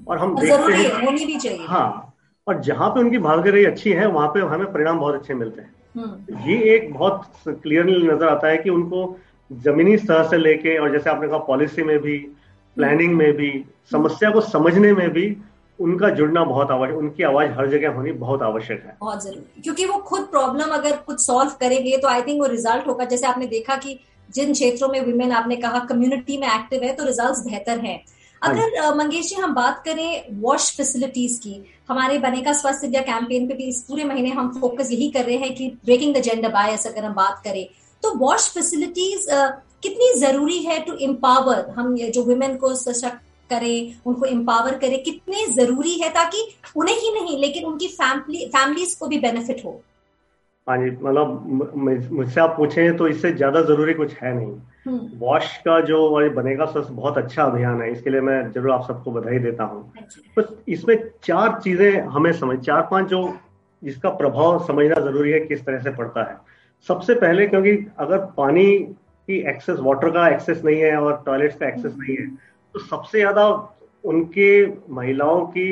और 0.07 0.17
हम 0.17 0.35
देखते 0.35 0.73
हैं 0.73 1.05
होनी 1.05 1.25
भी 1.25 1.37
चाहिए। 1.37 1.65
हाँ 1.65 2.13
और 2.47 2.61
जहाँ 2.61 2.89
पे 2.89 2.99
उनकी 2.99 3.17
भागीदारी 3.17 3.65
अच्छी 3.65 3.91
है 3.91 4.07
वहाँ 4.07 4.27
पे 4.27 4.39
हमें 4.39 4.71
परिणाम 4.73 4.99
बहुत 4.99 5.15
अच्छे 5.15 5.33
मिलते 5.33 5.61
हैं। 5.61 5.73
हम्म। 5.95 6.49
ये 6.49 6.75
एक 6.75 6.93
बहुत 6.93 7.25
क्लियरली 7.47 8.07
नज़र 8.07 8.27
आता 8.27 8.47
है 8.47 8.57
कि 8.57 8.69
उनको 8.69 9.17
जमीनी 9.51 9.97
स्तर 9.97 10.23
से 10.23 10.37
लेके 10.37 10.77
और 10.77 10.91
जैसे 10.91 11.09
आपने 11.09 11.27
कहा 11.27 11.37
पॉलिसी 11.37 11.83
में 11.83 11.97
भी 11.99 12.17
प्लानिंग 12.77 13.13
में 13.13 13.31
भी 13.33 13.51
समस्या 13.91 14.29
को 14.31 14.41
समझने 14.41 14.93
में 14.93 15.09
भी 15.09 15.25
उनका 15.79 16.09
जुड़ना 16.11 16.43
बहुत 16.45 16.71
आवश्यक 16.71 16.97
उनकी 16.97 17.23
आवाज़ 17.23 17.51
हर 17.51 17.69
जगह 17.69 17.95
होनी 17.95 18.11
बहुत 18.19 18.41
आवश्यक 18.43 18.83
है। 18.85 18.95
बहुत 19.01 19.23
ज़रूरी। 19.23 19.61
क्योंकि 19.61 19.85
वो 19.85 19.97
खुद 20.07 20.21
प्रॉब्लम 20.31 20.73
अगर 20.73 20.95
कुछ 21.07 21.19
सॉल्व 21.21 21.51
करेंगे 21.59 21.97
तो 21.97 22.07
आई 22.07 22.21
थिंक 22.21 22.39
वो 22.41 22.47
रिज़ल्ट 22.47 22.87
होगा। 22.87 23.05
जैसे 23.05 23.27
आपने 23.27 23.45
देखा 23.47 23.75
कि 23.77 23.99
जिन 24.29 24.53
क्षेत्रों 24.53 24.89
में 24.89 24.99
वुमेन 25.01 25.31
आपने 25.33 25.55
कहा 25.57 25.79
कम्युनिटी 25.89 26.37
में 26.37 26.47
एक्टिव 26.47 26.83
है 26.83 26.93
तो 26.95 27.05
रिजल्ट्स 27.05 27.45
बेहतर 27.45 27.79
हैं। 27.79 27.99
हाँ 28.41 28.51
अगर 28.51 28.95
मंगेश 28.95 29.29
जी 29.29 29.35
हम 29.35 29.53
बात 29.55 29.81
करें 29.85 30.41
वॉश 30.41 30.69
फैसिलिटीज़ 30.77 31.39
की 31.39 31.55
हमारे 31.89 32.17
बनेगा 32.17 32.53
स्वास्थ्य 32.53 32.87
इंडिया 32.87 33.01
कैंपेन 33.03 33.47
पे 33.47 33.53
भी 33.53 33.63
इस 33.63 33.81
पूरे 33.83 34.03
महीने 34.03 34.29
हम 34.31 34.49
फोकस 34.59 34.91
यही 34.91 35.09
कर 35.09 35.25
रहे 35.25 35.37
हैं 35.37 35.53
कि 35.55 35.67
ब्रेकिंग 35.85 36.15
द 36.15 36.21
जेंडर 36.21 36.49
बायस 36.49 36.87
अगर 36.87 37.05
हम 37.05 37.13
बात 37.13 37.41
करें 37.43 37.65
तो 38.03 38.13
वॉश 38.17 38.49
फैसिलिटीज़ 38.49 39.27
कितनी 39.83 40.13
ज़रूरी 40.19 40.59
है 40.59 40.79
टू 40.85 40.93
एम्पावर 41.01 41.65
हम 41.77 41.95
जो 41.97 42.23
वुमेन 42.23 42.55
को 42.57 42.73
सशक्त 42.75 43.21
करें 43.49 43.93
उनको 44.05 44.25
एम्पावर 44.27 44.77
करें 44.77 45.01
कितने 45.03 45.45
ज़रूरी 45.53 45.93
है 45.99 46.09
ताकि 46.13 46.47
उन्हें 46.75 46.95
ही 46.95 47.13
नहीं 47.13 47.37
लेकिन 47.41 47.65
उनकी 47.65 47.87
फैमिली 47.89 48.45
फैमिलीज़ 48.47 48.97
को 48.99 49.07
भी 49.07 49.19
बेनिफिट 49.19 49.63
हो। 49.65 49.79
हाँ 50.67 50.77
जी 50.77 50.89
मतलब 50.93 52.11
मुझसे 52.11 52.41
आप 52.41 52.53
पूछे 52.57 52.91
तो 52.97 53.07
इससे 53.07 53.31
ज़्यादा 53.33 53.61
ज़रूरी 53.63 53.93
कुछ 53.93 54.13
है 54.15 54.33
नहीं। 54.35 55.17
वॉश 55.19 55.43
हम्म। 55.43 55.61
का 55.65 55.79
जो 55.85 56.29
बनेगा 56.31 56.65
स्वस्थ 56.65 56.91
बहुत 56.91 57.17
अच्छा 57.17 57.43
अभियान 57.43 57.81
है 57.81 57.91
इसके 57.91 58.09
लिए 58.09 58.21
मैं 58.21 58.41
ज़रूर 58.51 58.71
आप 58.71 58.85
सबको 58.87 59.11
बधाई 59.11 59.39
देता 59.39 59.63
हूँ। 59.63 59.91
तो 60.37 60.43
इसमें 60.67 60.95
चार 61.23 61.59
चीज़ें 61.63 62.01
हमें 62.07 62.31
समझ 62.33 62.57
चार 62.59 62.87
पाँच 62.91 63.07
जो 63.07 63.21
जिसका 63.81 64.09
प्रभाव 64.15 64.65
समझना 64.67 64.99
ज़रूरी 65.01 65.31
है 65.31 65.39
किस 65.39 65.65
तरह 65.65 65.79
से 65.79 65.91
पड़ता 65.91 66.29
है। 66.29 66.37
सबसे 66.87 67.13
पहले 67.15 67.47
क्योंकि 67.47 67.71
अगर 67.99 68.17
पानी 68.37 68.65
की 68.77 69.39
एक्सेस 69.49 69.79
वाटर 69.79 70.09
का 70.09 70.27
एक्सेस 70.27 70.61
नहीं 70.65 70.79
है 70.81 70.95
और 70.97 71.21
टॉयलेट्स 71.25 71.55
का 71.55 71.67
एक्सेस 71.67 71.93
नहीं 71.97 72.15
है 72.17 72.27
तो 72.75 72.79
सबसे 72.79 73.19
ज़्यादा 73.19 73.47
उनके 74.03 74.49
महिलाओं 74.93 75.45
की 75.47 75.67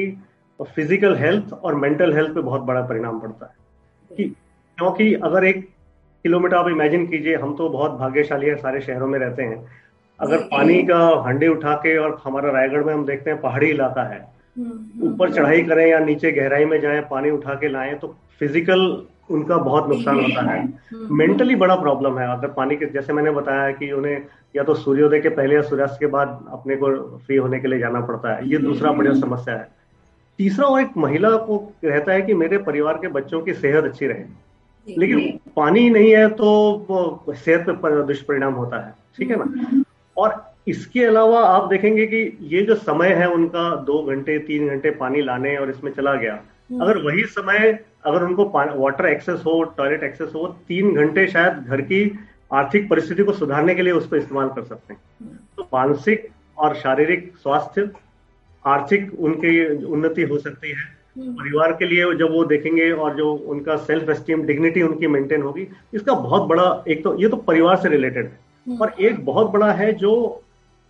फ़िज़िकल 0.60 1.16
हेल्थ 1.16 1.54
और 1.54 1.76
मेंटल 1.76 2.14
हेल्थ 2.14 2.34
पे 2.36 2.42
बहुत 2.42 2.62
बड़ा 2.62 2.82
परिणाम 2.82 3.20
पड़ता 3.20 3.46
है। 3.46 4.18
कि 4.18 4.24
क्योंकि 4.78 5.14
अगर 5.14 5.46
एक 5.46 5.68
किलोमीटर 6.26 6.56
आप 6.56 6.68
इमेजिन 6.70 7.06
कीजिए 7.08 7.36
हम 7.36 7.56
तो 7.56 7.68
बहुत 7.70 7.92
भाग्यशाली 7.92 8.48
है 8.48 8.56
सारे 8.56 8.82
शहरों 8.82 9.08
में 9.08 9.18
रहते 9.20 9.44
हैं। 9.44 9.66
अगर 10.20 10.38
पानी 10.52 10.82
का 10.84 11.00
हंडे 11.28 11.48
उठा 11.48 11.74
के 11.76 11.98
और 11.98 12.20
हमारा 12.24 12.52
रायगढ़ 12.52 12.84
में 12.84 12.94
हम 12.94 13.06
देखते 13.06 13.30
हैं 13.30 13.40
पहाड़ी 13.42 13.70
इलाका 13.70 14.04
है 14.04 14.20
हम्म, 14.20 14.70
हम्म, 14.70 15.14
ऊपर 15.14 15.34
चढ़ाई 15.34 15.62
करें 15.64 15.86
या 15.88 16.00
नीचे 16.00 16.32
गहराई 16.32 16.66
में 16.66 16.80
जाएँ 16.82 17.02
पानी 17.12 17.30
उठा 17.30 17.54
के 17.54 17.68
लाएँ 17.68 17.94
तो 17.96 18.08
फ़िज़िकल 18.40 18.86
उनका 19.30 19.58
बहुत 19.58 19.90
नुकसान 19.90 20.20
होता 20.20 20.52
है। 20.52 20.74
मेंटली 20.94 21.54
हम्म, 21.54 21.60
बड़ा 21.60 21.76
प्रॉब्लम 21.76 22.20
है। 22.20 22.28
अगर 22.28 22.48
पानी 22.48 22.76
के 22.76 22.86
जैसे 22.86 23.14
मैंने 23.14 23.32
बताया 23.32 23.72
कि 23.72 23.92
उन्हें 23.92 24.22
या 24.56 24.64
तो 24.64 24.74
सूर्योदय 24.74 25.20
के 25.20 25.30
पहले 25.30 25.56
या 25.56 25.62
सूर्यास्त 25.62 25.98
के 26.00 26.06
बाद 26.06 26.46
अपने 26.52 26.76
को 26.76 27.18
फ्री 27.18 27.38
होने 27.38 27.60
के 27.60 27.68
लिए 27.68 27.80
जाना 27.80 28.02
पड़ता 28.02 28.36
है। 28.36 28.50
ये 28.50 28.58
दूसरा 28.58 28.92
बड़ी 28.92 29.20
समस्या 29.20 29.56
है। 29.56 29.68
तीसरा 30.38 30.66
और 30.66 30.82
एक 30.82 30.98
महिला 30.98 31.30
को 31.30 31.74
रहता 31.86 32.14
है 32.14 32.22
कि 32.22 32.34
मेरे 32.34 32.58
परिवार 32.58 32.94
के 32.94 33.08
बच्चों 33.08 33.42
की 33.42 33.54
सेहत 33.54 33.84
अच्छी 33.84 34.08
रहे। 34.08 34.24
लेकिन 34.88 35.40
पानी 35.56 35.90
नहीं 35.90 36.12
है 36.12 36.28
तो 36.30 37.26
सेहत 37.30 37.70
पे 37.70 38.04
दुष्परिणाम 38.04 38.54
होता 38.54 38.86
है। 38.86 38.94
ठीक 39.18 39.32
है 39.32 39.38
ना? 39.38 39.84
और 40.18 40.54
इसके 40.68 41.04
अलावा 41.04 41.40
आप 41.40 41.70
देखेंगे 41.70 42.06
कि 42.08 42.38
ये 42.42 42.62
जो 42.62 42.76
समय 42.76 43.10
है 43.10 43.30
उनका 43.30 43.76
दो 43.76 44.04
घंटे 44.04 44.40
तीन 44.40 44.68
घंटे 44.68 44.90
पानी 44.90 45.22
लाने 45.22 45.58
और 45.58 45.70
इसमें 45.70 45.92
चला 45.92 46.14
गया 46.14 46.34
हम्म। 46.34 46.44
अगर 46.70 46.98
वही 46.98 47.24
समय 47.32 47.78
अगर 48.06 48.24
उनको 48.24 48.46
वाटर 48.80 49.06
एक्सेस 49.06 49.42
हो 49.46 49.62
टॉयलेट 49.78 50.04
एक्सेस 50.04 50.32
हो 50.36 50.48
तीन 50.68 50.96
घंटे 50.96 51.28
शायद 51.28 51.64
घर 51.68 51.82
की 51.82 52.02
आर्थिक 52.54 52.90
परिस्थिति 52.90 53.24
को 53.24 53.34
सुधारने 53.34 53.76
के 53.76 53.82
लिए 53.82 53.94
उस 53.94 54.08
पर 54.08 54.18
इस्तेमाल 54.18 54.50
कर 54.50 54.64
सकते 54.64 54.94
हैं 54.94 55.00
हम्म। 55.22 55.38
तो 55.58 55.64
मानसिक 55.74 56.28
और 56.58 56.76
शारीरिक 56.76 57.32
स्वास्थ्य 57.38 57.90
आर्थिक 58.66 59.20
उनकी 59.20 59.86
उन्नति 59.86 60.22
हो 60.22 60.38
सकती 60.38 60.70
है 60.70 60.86
हम्म। 61.18 61.34
परिवार 61.34 61.72
के 61.74 61.86
लिए 61.86 62.14
जब 62.16 62.32
वो 62.32 62.44
देखेंगे 62.46 62.92
और 62.92 63.16
जो 63.16 63.32
उनका 63.48 63.76
सेल्फ 63.84 64.10
एस्टीम 64.10 64.44
डिग्निटी 64.44 64.82
उनकी 64.82 65.08
मेंटेन 65.08 65.42
होगी 65.42 65.68
इसका 65.94 66.14
बहुत 66.16 66.48
बड़ा 66.48 66.84
एक 66.88 67.04
तो 67.04 67.16
ये 67.20 67.30
तो 67.30 67.38
परिवार 67.48 67.78
से 67.78 67.90
रिलेटेड 67.90 68.26
है 68.26 68.40
हम्म। 68.68 68.82
और 68.82 68.94
एक 69.00 69.24
बहुत 69.26 69.52
बड़ा 69.52 69.72
है 69.74 69.92
जो 69.96 70.14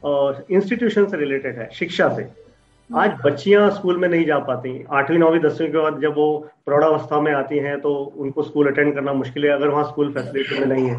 इंस्टीट्यूशन 0.03 1.05
से 1.05 1.17
रिलेटेड 1.17 1.57
है 1.57 1.69
शिक्षा 1.73 2.09
से 2.09 2.21
हम्म। 2.21 2.46
आज 2.89 3.11
बच्चियाँ 3.25 3.69
स्कूल 3.71 3.97
में 3.97 4.07
नहीं 4.09 4.25
जा 4.25 4.37
पाती। 4.39 4.69
आठवीं 4.93 5.17
नौवीं 5.19 5.39
दसवीं 5.41 5.67
के 5.67 5.77
बाद 5.77 5.99
जब 6.01 6.13
वो 6.17 6.27
प्रौढ़ावस्था 6.65 7.19
में 7.21 7.31
आती 7.33 7.57
हैं 7.59 7.79
तो 7.81 7.93
उनको 8.17 8.43
स्कूल 8.43 8.67
अटेंड 8.67 8.93
करना 8.95 9.13
मुश्किल 9.13 9.45
है 9.45 9.51
अगर 9.51 9.67
वहाँ 9.67 9.83
स्कूल 9.83 10.13
फैसिलिटी 10.13 10.59
में 10.59 10.65
नहीं 10.67 10.85
है। 10.87 10.95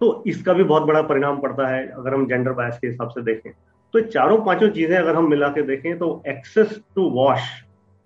तो 0.00 0.22
इसका 0.26 0.52
भी 0.52 0.64
बहुत 0.64 0.82
बड़ा 0.82 1.02
परिणाम 1.02 1.40
पड़ता 1.40 1.66
है 1.68 1.86
अगर 1.88 2.14
हम 2.14 2.26
जेंडर 2.26 2.52
बायस 2.52 2.78
के 2.78 2.86
हिसाब 2.86 3.08
से 3.08 3.22
देखें। 3.22 3.52
तो 3.94 4.00
चारों 4.02 4.38
पाँचों 4.44 4.68
चीज़ें 4.70 4.96
अगर 4.98 5.16
हम 5.16 5.28
मिला 5.30 5.48
के 5.48 5.62
देखें 5.62 5.98
तो 5.98 6.22
एक्सेस 6.28 6.80
टू 6.96 7.08
वॉश 7.10 7.50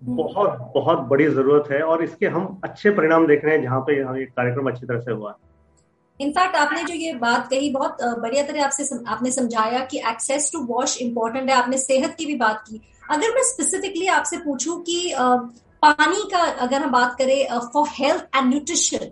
बहुत 0.01 0.71
बहुत 0.75 1.07
बड़ी 1.09 1.25
ज़रूरत 1.27 1.71
है 1.71 1.81
और 1.83 2.03
इसके 2.03 2.27
हम 2.27 2.59
अच्छे 2.63 2.89
परिणाम 2.91 3.27
देख 3.27 3.45
रहे 3.45 3.55
हैं 3.55 3.61
जहाँ 3.63 3.79
पे 3.81 3.95
ये 3.95 4.25
कार्यक्रम 4.25 4.69
अच्छी 4.69 4.85
तरह 4.85 4.99
से 4.99 5.11
हुआ 5.11 5.29
है। 5.31 5.35
इनफैक्ट 6.19 6.55
आपने 6.55 6.83
जो 6.83 6.93
ये 6.95 7.13
बात 7.21 7.47
कही 7.49 7.69
बहुत 7.69 7.97
बढ़िया 8.01 8.43
तरह 8.43 8.65
आपसे 8.65 8.83
आपने 9.07 9.31
समझाया 9.31 9.79
कि 9.85 9.97
एक्सेस 10.09 10.49
टू 10.53 10.59
वॉश 10.65 11.01
इम्पोर्टेंट 11.01 11.49
है 11.49 11.55
आपने 11.55 11.77
सेहत 11.77 12.15
की 12.17 12.25
भी 12.25 12.35
बात 12.35 12.63
की। 12.67 12.81
अगर 13.09 13.33
मैं 13.35 13.43
स्पेसिफिकली 13.43 14.07
आपसे 14.09 14.37
पूछूँ 14.37 14.81
कि 14.83 15.13
पानी 15.83 16.29
का 16.31 16.39
अगर 16.61 16.81
हम 16.81 16.91
बात 16.91 17.15
करें 17.17 17.59
फॉर 17.73 17.87
हेल्थ 17.91 18.35
एंड 18.35 18.49
न्यूट्रिशन 18.49 19.09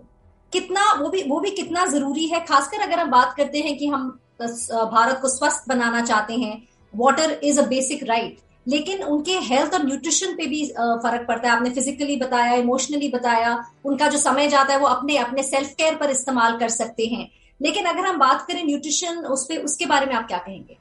कितना, 0.52 0.92
वो 0.92 1.08
भी 1.08 1.22
वो 1.22 1.40
भी 1.40 1.50
कितना 1.50 1.84
ज़रूरी 1.86 2.26
है? 2.26 2.40
खासकर 2.40 2.80
अगर 2.80 3.00
हम 3.00 3.10
बात 3.10 3.34
करते 3.36 3.58
हैं 3.58 3.76
कि 3.78 3.86
हम 3.86 4.08
भारत 4.40 5.18
को 5.22 5.28
स्वस्थ 5.28 5.68
बनाना 5.68 6.00
चाहते 6.02 6.34
हैं 6.34 6.62
water 6.94 7.38
is 7.44 7.60
a 7.60 7.66
basic 7.66 8.02
right 8.04 8.38
लेकिन 8.66 9.02
उनके 9.04 9.38
हेल्थ 9.40 9.74
और 9.74 9.84
न्यूट्रिशन 9.84 10.34
पे 10.36 10.46
भी 10.46 10.64
फ़र्क 10.68 11.26
पड़ता 11.28 11.48
है। 11.48 11.54
आपने 11.56 11.70
फिजिकली 11.70 12.16
बताया 12.16 12.54
इमोशनली 12.54 13.08
बताया, 13.08 13.56
उनका 13.84 14.08
जो 14.08 14.18
समय 14.18 14.48
जाता 14.48 14.72
है, 14.72 14.78
वो 14.78 14.86
अपने 14.86 15.16
अपने 15.16 15.42
सेल्फ 15.42 15.70
केयर 15.70 15.94
पर 15.94 16.10
इस्तेमाल 16.10 16.58
कर 16.58 16.68
सकते 16.70 17.06
हैं। 17.06 17.28
लेकिन 17.60 17.84
अगर 17.86 18.06
हम 18.06 18.18
बात 18.18 18.46
करें 18.48 18.64
न्यूट्रिशन 18.64 19.18
उस 19.26 19.44
पर 19.44 19.64
उसके 19.64 19.86
बारे 19.86 20.06
में 20.06 20.14
आप 20.14 20.26
क्या 20.28 20.38
कहेंगे? 20.38 20.76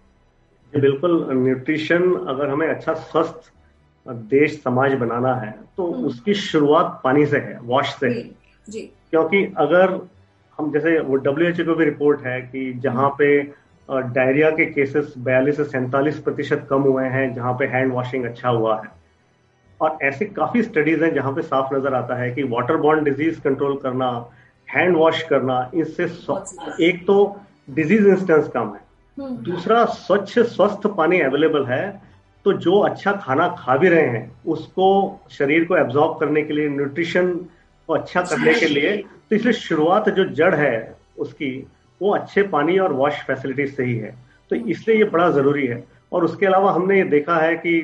बिल्कुल 0.73 1.27
न्यूट्रिशन 1.33 2.13
अगर 2.27 2.49
हमें 2.49 2.67
अच्छा 2.67 2.93
स्वस्थ 2.93 3.51
देश 4.05 4.61
समाज 4.63 4.93
बनाना 4.93 5.33
है 5.35 5.51
तो 5.77 5.91
हम्म। 5.91 6.05
उसकी 6.05 6.33
शुरुआत 6.33 6.99
पानी 7.03 7.25
से 7.25 7.37
है 7.37 7.59
वॉश 7.63 7.93
से 7.95 8.09
जी, 8.09 8.31
जी। 8.67 8.81
क्योंकि 9.09 9.43
अगर 9.57 9.99
हम 10.59 10.71
जैसे 10.71 10.99
वो 10.99 11.15
डब्ल्यू 11.15 11.49
एच 11.49 11.61
को 11.61 11.75
भी 11.75 11.85
रिपोर्ट 11.85 12.21
है 12.21 12.41
कि 12.41 12.71
जहाँ 12.73 13.09
पे 13.17 13.29
डायरिया 13.89 14.49
के 14.49 14.65
केसेस 14.65 15.13
बयालीस 15.17 15.57
से 15.57 15.63
सैंतालीस 15.63 16.19
प्रतिशत 16.19 16.67
कम 16.69 16.81
हुए 16.81 17.05
हैं 17.05 17.33
जहाँ 17.33 17.53
पे 17.53 17.65
हैंड 17.65 17.93
वॉशिंग 17.93 18.25
अच्छा 18.25 18.49
हुआ 18.49 18.75
है 18.81 18.91
और 19.81 19.97
ऐसे 20.01 20.25
काफ़ी 20.25 20.63
स्टडीज़ 20.63 21.03
हैं 21.03 21.13
जहाँ 21.13 21.33
पे 21.33 21.41
साफ़ 21.41 21.73
नज़र 21.75 21.93
आता 21.93 22.15
है 22.15 22.31
कि 22.31 22.43
वाटर 22.43 22.77
बॉर्न 22.77 23.03
डिज़ीज़ 23.03 23.41
कंट्रोल 23.41 23.77
करना 23.77 24.09
हैंड 24.69 24.95
वॉश 24.97 25.21
करना 25.23 25.71
इससे 25.73 26.03
एक 26.85 27.03
तो 27.07 27.15
डिज़ीज़ 27.69 28.07
इंस्टेंस 28.07 28.47
कम 28.47 28.73
है। 28.73 28.81
दूसरा, 29.17 29.83
स्वच्छ 29.85 30.39
स्वस्थ 30.39 30.87
पानी 30.97 31.19
अवेलेबल 31.21 31.65
है 31.65 32.01
तो 32.45 32.53
जो 32.55 32.79
अच्छा 32.79 33.11
खाना 33.13 33.47
खा 33.59 33.75
भी 33.77 33.89
रहे 33.89 34.07
हैं, 34.07 34.31
उसको 34.45 35.19
शरीर 35.31 35.65
को 35.65 35.77
एब्जॉर्ब 35.77 36.17
करने 36.19 36.41
के 36.43 36.53
लिए 36.53 36.69
न्यूट्रिशन 36.69 37.27
को 37.89 37.93
अच्छा 37.93 38.21
करने 38.21 38.53
के 38.53 38.67
लिए 38.67 38.95
तो 38.97 39.35
इसलिए 39.35 39.53
शुरुआत 39.53 40.09
जो 40.09 40.25
जड़ 40.31 40.53
है 40.55 40.95
उसकी, 41.17 41.51
वो 42.01 42.13
अच्छे 42.15 42.43
पानी 42.49 42.77
और 42.79 42.93
वॉश 42.93 43.21
फैसिलिटी 43.27 43.67
से 43.67 43.83
ही 43.83 43.95
है। 43.95 44.15
तो 44.51 44.55
इसलिए 44.55 44.97
ये 44.97 45.03
बड़ा 45.05 45.29
ज़रूरी 45.31 45.65
है। 45.67 45.83
और 46.11 46.23
उसके 46.25 46.45
अलावा 46.45 46.71
हमने 46.71 46.97
ये 46.97 47.03
देखा 47.09 47.35
है 47.37 47.55
कि 47.57 47.79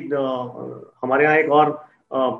हमारे 1.02 1.24
यहाँ 1.24 1.36
एक 1.36 1.50
और 1.50 1.70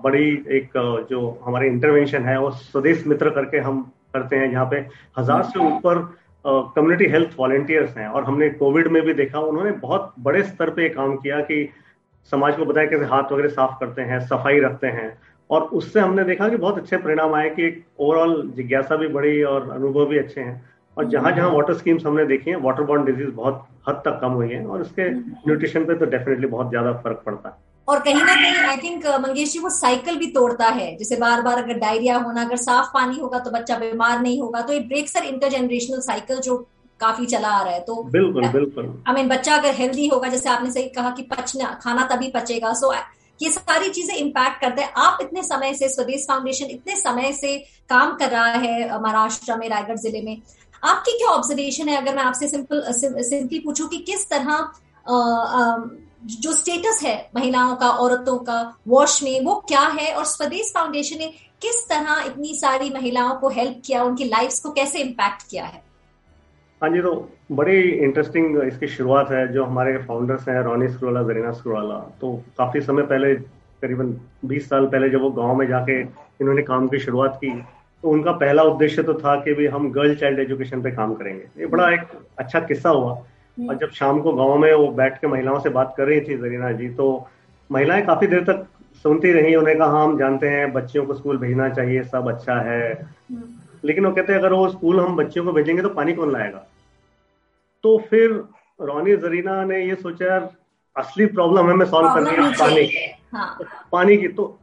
बड़ी 0.04 0.28
एक 0.56 0.70
जो 1.10 1.40
हमारे 1.44 1.66
इंटरवेंशन 1.68 2.24
है, 2.24 2.38
वो 2.40 2.50
स्वदेश 2.50 3.06
मित्र 3.06 3.30
करके 3.30 3.58
हम 3.58 3.82
करते 4.14 4.36
हैं, 4.36 4.50
जहाँ 4.52 4.66
पे 4.70 4.76
हज़ार 5.18 5.42
से 5.44 5.58
ऊपर 5.66 5.98
कम्युनिटी 6.44 7.06
हेल्थ 7.06 7.30
वॉलेंटियर्स 7.38 7.96
हैं 7.96 8.06
और 8.08 8.24
हमने 8.24 8.48
कोविड 8.50 8.88
में 8.88 9.02
भी 9.02 9.14
देखा 9.14 9.40
उन्होंने 9.40 9.72
बहुत 9.78 10.12
बड़े 10.18 10.42
स्तर 10.42 10.70
पे 10.70 10.88
काम 10.88 11.16
किया 11.16 11.40
कि 11.40 11.68
समाज 12.32 12.56
को 12.56 12.64
बताया 12.64 12.86
कैसे 12.86 13.04
हाथ 13.04 13.32
वगैरह 13.32 13.48
साफ़ 13.48 13.78
करते 13.80 14.02
हैं 14.02 14.20
सफ़ाई 14.20 14.60
रखते 14.60 14.86
हैं। 14.86 15.12
और 15.50 15.62
उससे 15.62 16.00
हमने 16.00 16.24
देखा 16.24 16.48
कि 16.48 16.56
बहुत 16.56 16.78
अच्छे 16.78 16.96
परिणाम 16.96 17.34
आए 17.34 17.48
कि 17.50 17.84
ओवरऑल 17.98 18.42
जिज्ञासा 18.56 18.96
भी 18.96 19.08
बढ़ी 19.08 19.42
और 19.42 19.70
अनुभव 19.70 20.06
भी 20.06 20.18
अच्छे 20.18 20.40
हैं। 20.40 20.60
और 20.96 21.08
जहाँ 21.08 21.32
जहाँ 21.32 21.50
वाटर 21.50 21.74
स्कीम्स 21.74 22.06
हमने 22.06 22.24
देखी 22.26 22.50
हैं 22.50 22.56
वाटर 22.56 22.82
बॉर्न 22.82 23.04
डिज़ीज़ 23.04 23.30
बहुत 23.30 23.66
हद 23.88 24.02
तक 24.04 24.18
कम 24.20 24.32
हुई 24.32 24.48
है 24.48 24.64
और 24.66 24.80
उसके 24.80 25.10
न्यूट्रिशन 25.10 25.84
पे 25.84 25.94
तो 25.94 26.06
डेफिनेटली 26.06 26.46
बहुत 26.46 26.70
ज़्यादा 26.70 26.92
फ़र्क 26.92 27.22
पड़ता 27.26 27.48
है। 27.48 27.69
और 27.88 28.00
कहीं 28.00 28.14
ना 28.16 28.34
कहीं 28.34 28.64
आई 28.64 28.76
थिंक 28.78 29.06
मंगेश 29.20 29.52
जी 29.52 29.58
वो 29.58 29.70
साइकिल 29.70 30.16
भी 30.16 30.26
तोड़ता 30.32 30.66
है। 30.68 30.96
जैसे 30.96 31.16
बार 31.16 31.42
बार 31.42 31.62
अगर 31.62 31.78
डायरिया 31.78 32.16
होना 32.18 32.42
अगर 32.42 32.56
साफ़ 32.58 32.88
पानी 32.94 33.18
होगा 33.18 33.38
तो 33.38 33.50
बच्चा 33.50 33.78
बीमार 33.78 34.20
नहीं 34.20 34.40
होगा। 34.40 34.60
तो 34.60 34.72
ये 34.72 34.80
ब्रेक्स 34.90 35.16
आर 35.16 35.24
इंटरजेनरेशनल 35.26 36.00
साइकिल 36.02 36.40
जो 36.40 36.56
काफ़ी 37.00 37.26
चला 37.26 37.48
आ 37.48 37.62
रहा 37.62 37.74
है। 37.74 37.80
तो 37.80 38.02
बिल्कुल 38.12 38.46
बिल्कुल। 38.48 38.92
आई 39.08 39.14
मीन 39.14 39.28
बच्चा 39.28 39.56
अगर 39.56 39.74
हेल्दी 39.74 40.06
होगा 40.08 40.28
जैसे 40.28 40.48
आपने 40.48 40.70
सही 40.70 40.88
कहा 40.90 41.10
कि 41.10 41.22
पचना 41.30 41.72
खाना 41.82 42.06
तभी 42.06 42.30
पचेगा। 42.30 42.72
सो 42.74 42.92
ये 43.40 43.50
सारी 43.50 43.88
चीज़ें 43.90 44.14
इम्पैक्ट 44.16 44.60
करते 44.60 44.82
हैं। 44.82 44.92
आप 44.98 45.18
इतने 45.22 45.42
समय 45.42 45.74
से 45.74 45.88
स्वदेश 45.88 46.26
फाउंडेशन 46.28 46.66
इतने 46.70 46.96
समय 46.96 47.32
से 47.32 47.56
काम 47.90 48.14
कर 48.16 48.30
रहा 48.30 48.46
है 48.46 49.00
महाराष्ट्र 49.00 49.56
में 49.56 49.68
रायगढ़ 49.68 49.96
ज़िले 49.98 50.20
में। 50.22 50.36
आपकी 50.82 51.16
क्या 51.18 51.28
ऑब्जर्वेशन 51.30 51.88
है? 51.88 51.96
अगर 51.96 52.16
मैं 52.16 52.22
आपसे 52.24 52.48
सिंपल 52.48 52.82
सिंपली 52.92 53.58
पूछूँ 53.58 53.88
कि 53.88 53.98
किस 54.06 54.28
तरह 54.30 54.52
जो 56.22 56.52
स्टेटस 56.52 57.00
है 57.04 57.30
महिलाओं 57.36 57.74
का, 57.76 57.88
औरतों 57.88 58.36
का 58.38 58.62
वॉश 58.88 59.22
में, 59.22 59.44
वो 59.44 59.54
क्या 59.68 59.80
है 59.90 60.12
और 60.14 60.24
स्वदेश 60.26 60.72
फाउंडेशन 60.74 61.18
ने 61.18 61.26
किस 61.62 61.84
तरह 61.88 62.22
इतनी 62.26 62.54
सारी 62.54 62.90
महिलाओं 62.90 63.34
को 63.36 63.48
हेल्प 63.50 63.80
किया, 63.86 64.02
उनकी 64.04 64.24
लाइफ 64.24 64.58
को 64.62 64.70
कैसे 64.72 64.98
इम्पैक्ट 64.98 65.50
किया 65.50 65.64
है? 65.64 65.82
हाँ 66.82 66.90
जी 66.90 67.00
तो 67.02 67.12
बड़ी 67.52 67.80
इंटरेस्टिंग 67.80 68.62
इसकी 68.62 68.86
शुरुआत 68.88 69.30
है, 69.30 69.46
जो 69.52 69.64
हमारे 69.64 69.96
फाउंडर्स 69.98 70.48
हैं 70.48 70.60
रोनी 70.62 70.88
स्क्रोला 70.88 71.22
जरीना 71.22 71.50
स्क्रोला 71.52 71.98
तो 72.20 72.36
काफ़ी 72.58 72.80
समय 72.80 73.02
पहले, 73.02 73.34
करीबन 73.34 74.14
20 74.44 74.68
साल 74.68 74.86
पहले 74.86 75.08
जब 75.10 75.20
वो 75.22 75.30
गाँव 75.32 75.54
में 75.56 75.66
जाके 75.68 76.00
इन्होंने 76.00 76.62
काम 76.62 76.88
की 76.88 76.98
शुरुआत 76.98 77.36
की 77.36 77.50
तो 78.04 78.10
उनका 78.10 78.32
पहला 78.34 78.62
उद्देश्य 78.62 79.02
तो 79.02 79.14
था 79.14 79.34
कि 79.40 79.54
भी 79.54 79.66
हम 79.66 79.90
गर्ल 79.92 80.14
चाइल्ड 80.16 80.38
एजुकेशन 80.40 80.82
पे 80.82 80.90
काम 80.90 81.14
करेंगे। 81.14 81.60
ये 81.60 81.66
बड़ा 81.66 81.90
एक 81.94 82.06
अच्छा 82.38 82.60
किस्सा 82.60 82.90
हुआ। 82.90 83.14
और 83.68 83.76
जब 83.76 83.90
शाम 83.90 84.20
को 84.20 84.32
गाँव 84.32 84.56
में 84.58 84.72
वो 84.74 84.88
बैठ 84.92 85.20
के 85.20 85.26
महिलाओं 85.26 85.58
से 85.60 85.70
बात 85.70 85.94
कर 85.96 86.06
रही 86.06 86.20
थी 86.20 86.36
जरीना 86.36 86.72
जी 86.72 86.88
तो 86.94 87.06
महिलाएँ 87.70 88.04
काफ़ी 88.06 88.26
देर 88.26 88.44
तक 88.44 88.66
सुनती 89.04 89.32
रही 89.32 89.54
उन्हें 89.54 89.76
कहा 89.78 89.86
हाँ, 89.86 90.04
हम 90.04 90.18
जानते 90.18 90.48
हैं 90.48 90.72
बच्चियों 90.72 91.04
को 91.06 91.14
स्कूल 91.14 91.38
भेजना 91.38 91.68
चाहिए 91.68 92.02
सब 92.04 92.28
अच्छा 92.28 92.60
है 92.60 92.92
हम्म। 92.92 93.42
लेकिन 93.84 94.06
वो 94.06 94.12
कहते 94.12 94.32
हैं 94.32 94.40
अगर 94.40 94.52
वो 94.52 94.68
स्कूल 94.68 95.00
हम 95.00 95.16
बच्चियों 95.16 95.44
को 95.44 95.52
भेजेंगे 95.52 95.82
तो 95.82 95.88
पानी 95.88 96.12
कौन 96.12 96.32
लाएगा 96.32 96.66
तो 97.84 97.96
फिर 98.10 98.30
रोनी 98.80 99.16
जरीना 99.16 99.64
ने 99.64 99.84
ये 99.86 99.94
सोचा 99.94 100.38
असली 100.96 101.26
प्रॉब्लम 101.26 101.70
हमें 101.70 101.86
सॉल्व 101.86 102.08
करनी 102.08 102.30
है 102.36 102.52
पानी 102.52 102.88
हाँ। 103.34 103.58
पानी 103.92 104.16
की 104.16 104.28
तो 104.28 104.56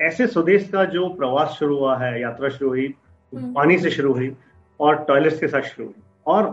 ऐसे 0.00 0.26
स्वदेश 0.26 0.68
का 0.68 0.84
जो 0.84 1.08
प्रवास 1.08 1.56
शुरू 1.58 1.78
हुआ 1.78 1.96
है 1.98 2.20
यात्रा 2.20 2.48
शुरू 2.48 2.70
हुई 2.70 2.86
हम्म। 3.32 3.52
पानी 3.52 3.78
से 3.78 3.90
शुरू 3.90 4.12
हुई 4.12 4.32
और 4.80 5.04
टॉयलेट्स 5.08 5.38
के 5.38 5.48
साथ 5.48 5.62
शुरू 5.62 5.86
हुई 5.86 6.02
और 6.26 6.48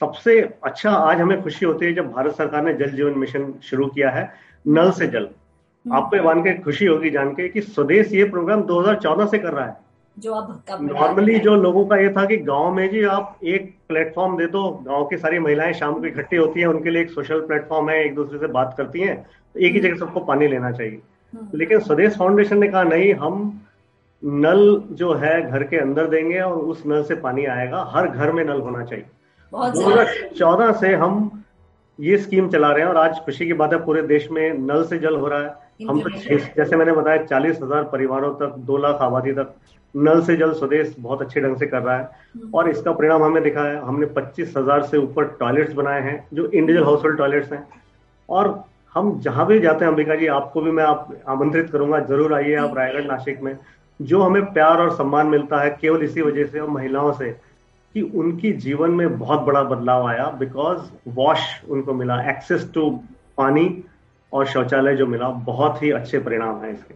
सबसे 0.00 0.40
अच्छा 0.40 0.90
आज 0.90 1.20
हमें 1.20 1.42
खुशी 1.42 1.66
होती 1.66 1.86
है 1.86 1.94
जब 1.94 2.12
भारत 2.12 2.32
सरकार 2.32 2.62
ने 2.62 2.74
जल 2.74 2.90
जीवन 2.90 3.18
मिशन 3.18 3.54
शुरू 3.62 3.86
किया 3.86 4.10
है 4.10 4.30
नल 4.66 4.90
से 4.90 5.06
जल। 5.06 5.24
हम्म। 5.24 5.96
आपको 5.96 6.16
ये 6.16 6.22
मान 6.22 6.40
के 6.40 6.54
खुशी 6.58 6.86
होगी 6.86 7.10
जान 7.10 7.30
के 7.30 7.48
कि 7.48 7.60
स्वदेश 7.60 8.12
ये 8.12 8.24
प्रोग्राम 8.24 8.62
2014 8.62 9.26
से 9.26 9.38
कर 9.38 9.52
रहा 9.52 9.66
है। 9.66 9.76
जो 10.18 10.34
अब 10.34 10.62
नॉर्मली 10.80 11.38
जो 11.38 11.56
लोगों 11.56 11.86
का 11.86 11.96
ये 11.96 12.10
था 12.10 12.24
कि 12.24 12.36
गाँव 12.36 12.74
में 12.74 12.90
जी 12.90 13.04
आप 13.04 13.38
एक 13.44 13.74
प्लेटफॉर्म 13.88 14.36
दे 14.36 14.46
दो 14.46 14.84
गाँव 14.86 15.04
की 15.06 15.16
सारी 15.16 15.38
महिलाएँ 15.38 15.72
शाम 15.72 15.94
को 15.94 16.06
इकट्ठी 16.06 16.36
होती 16.36 16.60
हैं 16.60 16.66
उनके 16.66 16.90
लिए 16.90 17.02
एक 17.02 17.10
सोशल 17.10 17.40
प्लेटफॉर्म 17.40 17.90
है 17.90 18.04
एक 18.04 18.14
दूसरे 18.14 18.38
से 18.38 18.46
बात 18.46 18.74
करती 18.78 19.00
हैं 19.00 19.26
तो 19.54 19.60
एक 19.60 19.72
ही 19.72 19.80
जगह 19.80 19.96
सबको 19.96 20.20
पानी 20.20 20.48
लेना 20.48 20.70
चाहिए। 20.70 21.00
हम्म। 21.34 21.58
लेकिन 21.58 21.78
स्वदेश 21.78 22.16
फाउंडेशन 22.16 22.58
ने 22.58 22.68
कहा 22.68 22.82
नहीं 22.82 23.14
हम 23.14 23.60
नल 24.24 24.82
जो 24.90 25.14
है 25.14 25.50
घर 25.50 25.62
के 25.62 25.76
अंदर 25.76 26.06
देंगे 26.06 26.40
और 26.40 26.56
उस 26.56 26.82
नल 26.86 27.02
से 27.02 27.14
पानी 27.14 27.44
आएगा 27.44 27.90
हर 27.90 28.08
घर 28.08 28.32
में 28.32 28.44
नल 28.44 28.60
होना 28.60 28.84
चाहिए। 28.84 29.04
दो 29.52 29.58
हज़ार 29.58 30.06
चौदह 30.36 30.72
से 30.72 30.94
हम 30.94 31.30
ये 31.98 32.16
स्कीम 32.18 32.48
चला 32.48 32.70
रहे 32.70 32.82
हैं 32.82 32.88
और 32.88 32.96
आज 32.96 33.18
खुशी 33.18 33.46
की 33.46 33.52
बात 33.52 33.72
है 33.72 33.78
पूरे 33.84 34.02
देश 34.02 34.28
में 34.30 34.58
नल 34.60 34.82
से 34.84 34.98
जल 34.98 35.16
हो 35.16 35.28
रहा 35.28 35.40
है। 35.40 35.86
हम 35.88 36.00
तो 36.02 36.10
जैसे 36.56 36.76
मैंने 36.76 36.92
बताया 36.92 37.24
चालीस 37.24 37.58
हज़ार 37.62 37.82
परिवारों 37.92 38.32
तक 38.34 38.54
दो 38.66 38.76
लाख 38.76 39.02
आबादी 39.02 39.32
तक 39.32 39.54
नल 39.94 40.20
से 40.22 40.36
जल 40.36 40.52
स्वदेश 40.52 40.94
बहुत 40.98 41.22
अच्छे 41.22 41.40
ढंग 41.40 41.56
से 41.56 41.66
कर 41.66 41.82
रहा 41.82 41.96
है। 41.96 42.04
हम्म। 42.34 42.50
और 42.54 42.68
इसका 42.70 42.92
परिणाम 42.92 43.22
हमें 43.24 43.42
दिखा 43.42 43.62
है 43.62 43.80
हमने 43.80 44.06
पच्चीस 44.16 44.54
हज़ार 44.56 44.82
से 44.82 44.98
ऊपर 44.98 45.24
टॉयलेट्स 45.40 45.72
बनाए 45.74 46.02
हैं 46.02 46.16
जो 46.34 46.46
इंडिविजुअल 46.46 46.84
हाउस 46.84 47.04
होल्ड 47.04 47.18
टॉयलेट्स 47.18 47.52
हैं। 47.52 47.66
और 48.28 48.62
हम 48.94 49.18
जहाँ 49.20 49.46
भी 49.46 49.58
जाते 49.60 49.84
हैं 49.84 49.92
अंबिका 49.92 50.14
जी 50.16 50.26
आपको 50.34 50.60
भी 50.60 50.70
मैं 50.70 50.84
आप 50.84 51.08
आमंत्रित 51.28 51.70
करूँगा 51.70 52.00
ज़रूर 52.06 52.34
आइए 52.34 52.54
आप 52.58 52.76
रायगढ़ 52.76 53.06
नासिक 53.06 53.42
में। 53.42 53.56
जो 54.00 54.22
हमें 54.22 54.44
प्यार 54.52 54.80
और 54.80 54.94
सम्मान 54.96 55.26
मिलता 55.26 55.60
है 55.60 55.76
केवल 55.80 56.02
इसी 56.02 56.22
वजह 56.22 56.44
से 56.46 56.60
और 56.60 56.68
महिलाओं 56.70 57.12
से। 57.12 57.36
कि 57.94 58.00
उनकी 58.02 58.52
जीवन 58.58 58.90
में 58.90 59.18
बहुत 59.18 59.40
बड़ा 59.40 59.62
बदलाव 59.64 60.06
आया 60.08 60.24
बिकॉज़ 60.38 60.80
वॉश 61.10 61.40
उनको 61.68 61.94
मिला 61.94 62.20
एक्सेस 62.30 62.70
टू 62.74 62.90
पानी 63.38 63.68
और 64.32 64.46
शौचालय 64.46 64.96
जो 64.96 65.06
मिला, 65.06 65.28
बहुत 65.28 65.82
ही 65.82 65.90
अच्छे 65.90 66.18
परिणाम 66.18 66.64
है 66.64 66.72
इसके। 66.72 66.94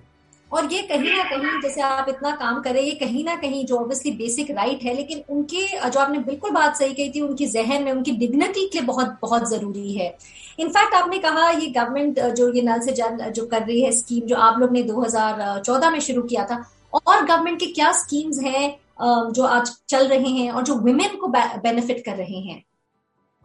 और 0.51 0.73
ये 0.73 0.81
कहीं 0.83 1.17
ना 1.17 1.23
कहीं, 1.25 1.61
जैसे 1.63 1.81
आप 1.81 2.09
इतना 2.09 2.31
काम 2.31 2.61
करें 2.63 2.81
ये 2.83 2.95
कहीं 2.97 3.25
ना 3.25 3.35
कहीं 3.37 3.65
जो 3.67 3.77
ऑब्वियसली 3.77 4.11
बेसिक 4.13 4.51
राइट 4.51 4.83
है, 4.83 4.95
लेकिन 4.95 5.23
उनके, 5.31 5.67
जो 5.91 6.01
आपने 6.01 6.19
बिल्कुल 6.19 6.51
बात 6.51 6.77
सही 6.77 6.93
कही 6.95 7.11
थी, 7.11 7.21
उनकी 7.21 7.47
जहन 7.47 7.85
में, 7.85 7.93
उनकी 7.93 8.13
डिग्निटी 8.17 8.67
के 8.69 8.79
लिए 8.79 8.87
बहुत 8.87 9.17
बहुत 9.23 9.49
ज़रूरी 9.51 9.93
है। 9.93 10.17
इनफैक्ट 10.59 10.95
आपने 10.95 11.19
कहा, 11.19 11.49
ये 11.51 11.67
गवर्नमेंट 11.69 12.21
जो 12.21 12.53
ये 12.55 12.63
नल 12.63 12.81
से 12.81 12.93
जल 12.93 13.31
जो 13.31 13.47
कर 13.47 13.63
रही 13.63 13.81
है 13.83 13.93
स्कीम 13.93 14.27
जो 14.27 14.37
आप 14.39 14.59
लोग 14.61 14.73
ने 14.73 14.83
2014 14.83 15.91
में 15.91 16.01
शुरू 16.01 16.23
किया 16.23 16.45
था, 16.45 16.63
और 16.93 17.25
गवर्नमेंट 17.25 17.59
के 17.61 17.67
क्या 17.73 17.93
स्कीम्स 17.95 18.43
हैं 18.43 18.69
जो 18.99 19.45
आज 19.45 19.71
चल 19.89 20.07
रहे 20.09 20.29
हैं 20.29 20.51
और 20.51 20.63
जो 20.63 20.75
वुमेन 20.75 21.17
को 21.17 21.29
बेनिफिट 21.29 22.05
कर 22.05 22.17
रहे 22.17 22.41
हैं। 22.41 22.63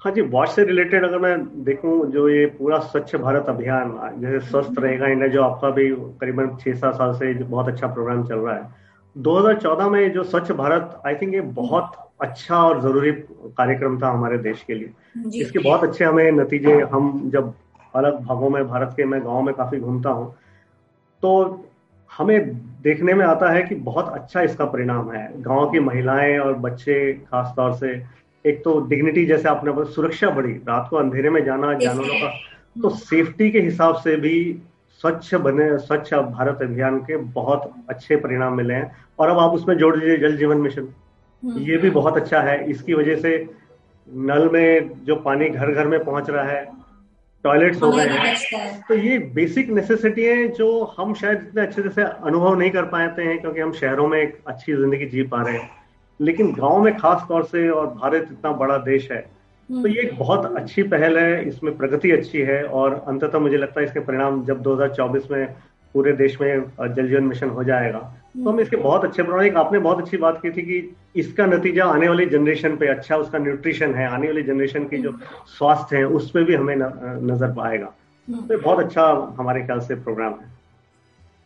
हाँ 0.02 0.12
जी 0.14 0.22
वॉश 0.22 0.50
से 0.50 0.64
रिलेटेड 0.64 1.06
अगर 1.06 1.20
मैं 1.20 1.64
देखूँ 1.64 2.12
जो 2.12 2.28
ये 2.30 2.46
पूरा 2.46 2.80
स्वच्छ 2.80 3.16
भारत 3.16 3.46
अभियान 3.50 3.94
जैसे 4.22 4.40
स्वस्थ 4.40 4.68
हम्म। 4.68 4.84
रहेगा 4.84 5.08
इंडिया 5.08 5.28
जो 5.28 5.44
आपका 5.44 5.70
भी 5.70 5.90
करीबन 6.22 6.56
छह 6.56 6.76
सात 6.76 6.96
साल 6.96 7.14
से 7.14 7.34
बहुत 7.34 7.68
अच्छा 7.68 7.88
प्रोग्राम 7.88 8.24
चल 8.28 8.36
रहा 8.36 8.56
है। 8.56 8.70
2014 9.16 9.90
में 9.90 10.12
जो 10.14 10.24
स्वच्छ 10.24 10.52
भारत 10.52 11.02
आई 11.06 11.16
थिंक 11.16 11.34
ये 11.34 11.42
बहुत 11.58 11.92
अच्छा 12.22 12.58
और 12.64 12.82
ज़रूरी 12.82 13.12
कार्यक्रम 13.58 14.00
था 14.02 14.10
हमारे 14.10 14.38
देश 14.38 14.64
के 14.68 14.74
लिए। 14.74 15.42
इसके 15.42 15.60
बहुत 15.60 15.84
अच्छे 15.84 16.06
हमें 16.06 16.32
नतीजे 16.32 16.80
हम 16.92 17.30
जब 17.34 17.54
अलग 17.96 18.20
भागों 18.26 18.50
में 18.50 18.68
भारत 18.68 18.94
के 18.98 19.06
मैं 19.06 19.24
गाँव 19.26 19.42
में 19.42 19.54
काफ़ी 19.56 19.80
घूमता 19.80 20.10
हूँ 20.10 20.32
तो 21.24 21.34
हमें 22.18 22.54
देखने 22.82 23.14
में 23.14 23.26
आता 23.26 23.52
है 23.52 23.62
कि 23.64 23.76
बहुत 23.76 24.14
अच्छा 24.14 24.42
इसका 24.42 24.66
परिणाम 24.66 25.12
है। 25.12 25.42
गाँव 25.42 25.70
की 25.70 25.80
महिलाएँ 25.80 26.38
और 26.38 26.54
बच्चे 26.54 27.14
खासतौर 27.14 27.74
से 27.74 28.04
एक 28.46 28.64
तो 28.64 28.88
डिग्निटी 28.88 29.26
जैसे 29.26 29.50
आपने 29.50 29.72
बोला 29.72 29.92
सुरक्षा 29.92 30.30
बढ़ी। 30.30 30.52
रात 30.52 30.88
को 30.90 30.98
अंधेरे 30.98 31.30
में 31.30 31.46
जाना 31.46 31.74
जानवरों 31.74 32.20
का। 32.22 32.30
तो 32.82 32.90
सेफ्टी 32.90 33.52
के 33.52 33.60
हिसाब 33.60 33.96
से 33.96 34.16
भी 34.16 34.62
स्वच्छ 35.02 35.36
बने 35.36 35.78
स्वच्छ 35.78 36.14
भारत 36.14 36.60
अभियान 36.62 37.00
के 37.00 37.18
बहुत 37.18 37.72
अच्छे 37.90 38.16
परिणाम 38.16 38.58
मिले 38.58 38.74
हैं। 38.74 38.96
और 39.20 39.30
अब 39.30 39.40
आप 39.40 39.52
उसमें 39.52 39.78
जोड़ 39.78 39.96
दीजिए 39.96 40.18
जल 40.18 40.38
जीवन 40.38 40.58
मिशन। 40.58 40.88
हम्म। 41.44 41.58
ये 41.58 41.78
भी 41.78 41.90
बहुत 41.90 42.18
अच्छा 42.18 42.42
है। 42.42 42.70
इसकी 42.70 42.94
वजह 42.94 43.16
से 43.16 43.50
नल 44.14 44.50
में 44.50 44.90
जो 45.04 45.16
पानी 45.16 45.50
घर 45.50 45.72
घर 45.72 45.88
में 45.88 46.04
पहुँच 46.04 46.30
रहा 46.30 46.44
है 46.44 46.87
टॉयलेट्स 47.44 47.82
हो 47.82 47.92
गए। 47.92 48.06
हैं। 48.06 48.82
तो 48.88 48.96
ये 48.96 49.18
बेसिक 49.36 49.70
नेसेसिटी 49.70 50.24
है 50.24 50.48
जो 50.50 50.68
हम 50.98 51.14
शायद 51.14 51.42
इतने 51.42 51.62
अच्छे 51.62 51.90
से 51.90 52.02
अनुभव 52.02 52.56
नहीं 52.56 52.72
कर 52.72 52.86
पाते 52.88 53.24
हैं 53.24 53.40
क्योंकि 53.42 53.60
हम 53.60 53.72
शहरों 53.74 54.08
में 54.08 54.20
एक 54.22 54.38
अच्छी 54.48 54.74
ज़िंदगी 54.74 55.06
जी 55.06 55.24
पा 55.24 55.42
रहे 55.42 55.58
हैं। 55.58 55.70
लेकिन 56.20 56.52
गाँव 56.54 56.84
में 56.84 56.96
खास 56.98 57.26
तौर 57.30 57.44
से 57.44 57.68
और 57.70 57.88
भारत 57.94 58.28
इतना 58.32 58.52
बड़ा 58.58 58.78
देश 58.86 59.12
है 59.12 59.26
तो 59.70 59.88
ये 59.88 60.02
एक 60.02 60.18
बहुत 60.20 60.46
अच्छी 60.58 60.84
पहल 60.84 61.18
है 61.18 61.48
इसमें 61.48 61.76
प्रगति 61.78 62.12
अच्छी 62.12 62.42
है 62.42 62.64
और 62.64 62.94
अंततः 63.08 63.40
मुझे 63.40 63.58
लगता 63.58 63.80
है 63.80 63.86
इसके 63.86 64.00
परिणाम 64.00 64.44
जब 64.46 64.62
2024 64.64 65.32
में 65.32 65.46
पूरे 65.96 66.14
देश 66.14 66.40
में 66.42 66.64
जल 66.80 67.08
जीवन 67.08 67.24
मिशन 67.24 67.50
हो 67.50 67.64
जाएगा। 67.64 68.00
तो 68.38 68.50
हम 68.50 68.60
इसके 68.60 68.78
बहुत 68.78 69.06
अच्छे 69.06 69.24
एक 69.48 69.56
आपने 69.58 69.80
बहुत 69.80 70.02
अच्छी 70.02 70.18
बात 70.18 70.40
की 70.42 70.50
थी 70.52 70.62
कि 70.62 70.96
इसका 71.20 71.46
नतीजा 71.46 71.86
आने 71.86 72.08
वाली 72.08 72.26
जनरेशन 72.26 72.76
पे 72.78 72.88
अच्छा 72.88 73.18
उसका 73.18 73.38
न्यूट्रिशन 73.38 73.96
है 73.96 74.08
आने 74.08 74.28
वाली 74.28 74.44
जनरेशन 74.44 74.84
की 74.88 74.98
जो 74.98 75.12
स्वास्थ्य 75.58 75.98
है 75.98 76.04
उस 76.18 76.30
पर 76.32 76.44
भी 76.44 76.56
हमें 76.56 76.76
नज़र 76.76 77.60
आएगा। 77.62 77.94
तो 78.28 78.58
बहुत 78.58 78.80
अच्छा 78.80 79.04
हमारे 79.40 79.62
ख्याल 79.62 79.80
से 79.80 79.96
प्रोग्राम 79.96 80.34
है। 80.34 80.56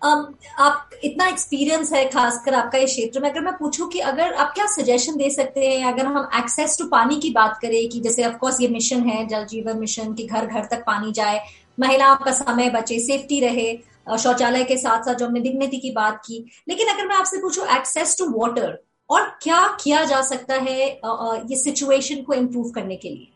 Um, 0.02 0.22
आप 0.60 0.90
इतना 1.04 1.28
एक्सपीरियंस 1.28 1.92
है 1.94 2.04
खासकर 2.10 2.54
आपका 2.54 2.78
ये 2.78 2.86
क्षेत्र 2.86 3.20
में 3.20 3.30
अगर 3.30 3.42
मैं 3.42 3.54
पूछूँ 3.58 3.88
कि 3.90 4.00
अगर 4.12 4.34
आप 4.34 4.52
क्या 4.56 4.66
सजेशन 4.66 5.18
दे 5.18 5.30
सकते 5.30 5.68
हैं 5.68 5.92
अगर 5.94 6.06
हम 6.06 6.30
एक्सेस 6.38 6.78
टू 6.80 6.86
पानी 6.88 7.16
की 7.16 7.30
बात 7.30 7.60
करें 7.62 7.90
कि 7.90 8.00
जैसे 8.00 8.26
ऑफकोर्स 8.26 8.62
ये 8.62 8.68
मिशन 8.68 9.04
है 9.10 9.26
जल 9.28 9.46
जीवन 9.46 9.80
मिशन 9.80 10.14
कि 10.14 10.26
घर 10.28 10.46
घर 10.46 10.66
तक 10.66 10.84
पानी 10.88 11.12
जाए 11.12 11.42
महिलाओं 11.80 12.16
का 12.16 12.32
समय 12.32 12.70
बचे 12.70 13.00
सेफ्टी 13.00 13.40
रहे 13.40 13.72
शौचालय 14.08 14.64
के 14.64 14.78
साथ 14.78 15.04
साथ 15.04 15.16
जो 15.16 15.26
हमने 15.28 15.40
डिग्निटी 15.40 15.78
की 15.78 15.92
बात 15.92 16.22
की 16.26 16.46
लेकिन 16.70 16.88
अगर 16.88 17.08
मैं 17.08 17.16
आपसे 17.16 17.38
पूछूँ 17.38 17.66
एक्सेस 17.78 18.18
टू 18.20 18.30
वाटर 18.32 18.78
और 19.10 19.28
क्या 19.42 19.62
किया 19.84 20.04
जा 20.06 20.22
सकता 20.22 20.56
है 20.56 20.88
ये 20.88 21.56
सिचुएशन 21.56 22.22
को 22.24 22.34
इम्प्रूव 22.34 22.70
करने 22.72 22.96
के 22.96 23.10
लिए? 23.10 23.28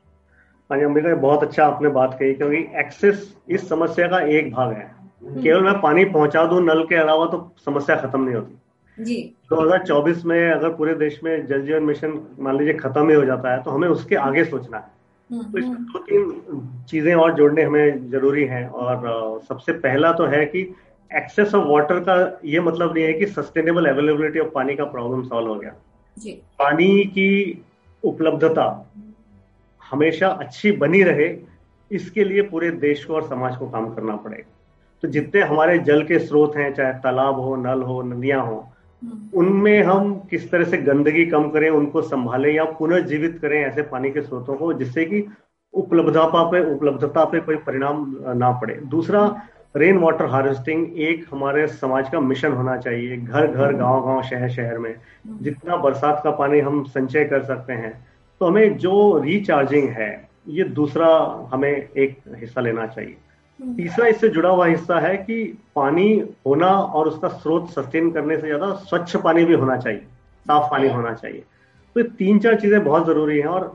हाँ 0.70 0.78
जी 0.80 0.86
अंबिका 0.86 1.16
बहुत 1.22 1.44
अच्छा 1.44 1.66
आपने 1.66 1.90
बात 1.90 2.18
कही 2.20 2.34
क्योंकि 2.34 2.58
एक्सेस 2.80 3.34
इस 3.50 3.68
समस्या 3.70 4.08
का 4.08 4.20
एक 4.38 4.52
भाग 4.52 4.72
है। 4.74 4.86
हम्म। 4.86 5.42
केवल 5.44 5.64
मैं 5.64 5.74
पानी 5.82 6.06
पहुँचा 6.06 6.46
दू 6.46 6.60
नल 6.60 6.84
के 6.84 6.96
अलावा 6.96 7.26
तो 7.26 7.40
समस्या 7.66 7.96
खत्म 7.96 8.24
नहीं 8.24 8.36
होती। 8.36 9.04
जी। 9.04 9.18
2024 9.52 10.24
में 10.26 10.52
अगर 10.52 10.70
पूरे 10.76 10.94
देश 10.96 11.20
में 11.24 11.46
जल 11.48 11.66
जीवन 11.66 11.84
मिशन 11.84 12.20
मान 12.40 12.58
लीजिए 12.58 12.74
खत्म 12.74 13.10
ही 13.10 13.16
हो 13.16 13.26
जाता 13.26 13.52
है 13.54 13.62
तो 13.64 13.72
हमें 13.72 13.88
उसके 13.88 14.16
आगे 14.16 14.44
सोचना 14.46 14.78
है। 14.78 14.95
तो 15.30 15.58
इसमें 15.58 15.72
हम्म। 15.72 15.84
दो 15.84 16.00
तीन 16.00 16.86
चीज़ें 16.90 17.14
और 17.16 17.34
जोड़ने 17.36 17.64
हमें 17.64 18.10
ज़रूरी 18.10 18.44
हैं 18.46 18.68
और 18.68 19.40
सबसे 19.50 19.74
पहला 19.80 20.12
तो 20.12 20.26
है 20.26 20.46
कि 20.46 20.62
एक्सेस 21.12 21.54
ऑफ़ 21.56 21.68
वाटर 21.68 22.00
का 22.00 22.16
ये 22.46 22.60
मतलब 22.60 22.94
नहीं 22.94 23.04
है 23.04 23.14
कि 23.14 23.26
सस्टेनेबल 23.28 23.86
अवेलेबिलिटी 23.86 24.40
ऑफ़ 24.40 24.50
पानी 24.50 24.76
का 24.76 24.86
प्रॉब्लम 24.86 25.24
सॉल्व 25.24 25.48
हो 25.48 25.56
गया 25.56 25.74
जी। 26.18 26.32
पानी 26.60 27.04
की 27.08 27.64
उपलब्धता 28.04 28.68
हमेशा 29.82 30.28
अच्छी 30.28 30.72
बनी 30.78 31.02
रहे 31.04 31.36
इसके 31.92 32.24
लिए 32.24 32.42
पूरे 32.42 32.70
देश 32.80 33.04
को 33.06 33.14
और 33.14 33.28
समाज 33.28 33.58
को 33.58 33.68
काम 33.70 33.94
करना 33.96 34.16
पड़ेगा 34.16 34.50
तो 35.04 35.08
जितने 35.08 35.42
हमारे 35.42 35.78
जल 35.80 36.04
के 36.04 36.20
स्रोत 36.20 36.56
हैं 36.58 36.74
चाहे 36.74 36.94
तालाब 37.00 37.40
हो 37.40 37.56
नल 37.56 37.82
हो 37.82 38.02
नदियाँ 38.02 38.42
हो 38.46 38.56
हम्म। 38.56 38.75
उनमें 39.34 39.84
हम 39.84 40.14
किस 40.30 40.50
तरह 40.52 40.64
से 40.64 40.78
गंदगी 40.78 41.26
कम 41.26 41.50
करें 41.50 41.70
उनको 41.70 42.02
संभालें 42.02 42.52
या 42.54 42.64
पुनर्जीवित 42.80 43.38
करें 43.42 43.60
ऐसे 43.62 43.82
पानी 43.82 44.12
के 44.12 44.22
स्रोतों 44.22 44.56
को 44.56 44.74
जिससे 44.74 45.06
कि 45.06 45.26
उपलब्धता 45.74 46.44
पे 46.44 46.64
उपलब्धता 46.76 47.26
पे 47.26 47.40
कोई 47.40 47.56
परिणाम 47.56 48.06
ना 48.38 48.52
पड़े। 48.52 48.74
दूसरा 48.86 49.24
रेन 49.76 49.98
वाटर 49.98 50.26
हार्वेस्टिंग 50.26 51.00
एक 51.00 51.26
हमारे 51.32 51.68
समाज 51.68 52.10
का 52.10 52.20
मिशन 52.20 52.52
होना 52.52 52.78
चाहिए 52.78 53.18
घर 53.18 53.48
घर 53.48 53.74
गाँव 53.74 54.06
गाँव 54.06 54.22
शहर 54.24 54.50
शहर 54.50 54.78
में। 54.78 54.90
हम्म। 54.90 55.38
जितना 55.44 55.78
बरसात 55.78 56.22
का 56.24 56.32
पानी 56.32 56.60
हम 56.60 56.84
संचय 56.84 57.26
कर 57.26 57.44
सकते 57.44 57.74
हैं 57.74 57.94
तो 58.42 58.46
हमें 58.46 58.78
जो 58.78 58.96
रिचार्जिंग 59.24 59.90
है 59.90 60.10
ये 60.50 60.64
दूसरा 60.64 61.08
हमें 61.52 61.72
एक 61.72 62.18
हिस्सा 62.36 62.62
लेना 62.62 62.88
चाहिए। 62.88 63.18
तीसरा 63.60 64.08
इससे 64.08 64.30
जुड़ा 64.30 64.50
हुआ 64.50 64.66
हिस्सा 64.66 65.00
है 65.00 65.16
कि 65.18 65.44
पानी 65.76 66.08
होना 66.48 66.68
और 66.68 67.08
उसका 67.08 67.28
स्रोत 67.28 67.70
सस्टेन 67.72 68.10
करने 68.12 68.38
से 68.38 68.48
ज़्यादा 68.48 68.74
स्वच्छ 68.84 69.16
पानी 69.18 69.46
भी 69.46 69.54
होना 69.54 69.78
चाहिए 69.78 70.00
साफ़ 70.46 70.70
पानी 70.72 70.90
होना 70.90 71.14
चाहिए। 71.14 71.44
तो 71.96 72.00
ये 72.00 72.08
तीन 72.18 72.40
चार 72.40 72.60
चीज़ें 72.62 72.84
बहुत 72.84 73.06
ज़रूरी 73.06 73.38
हैं 73.40 73.48
और 73.48 73.68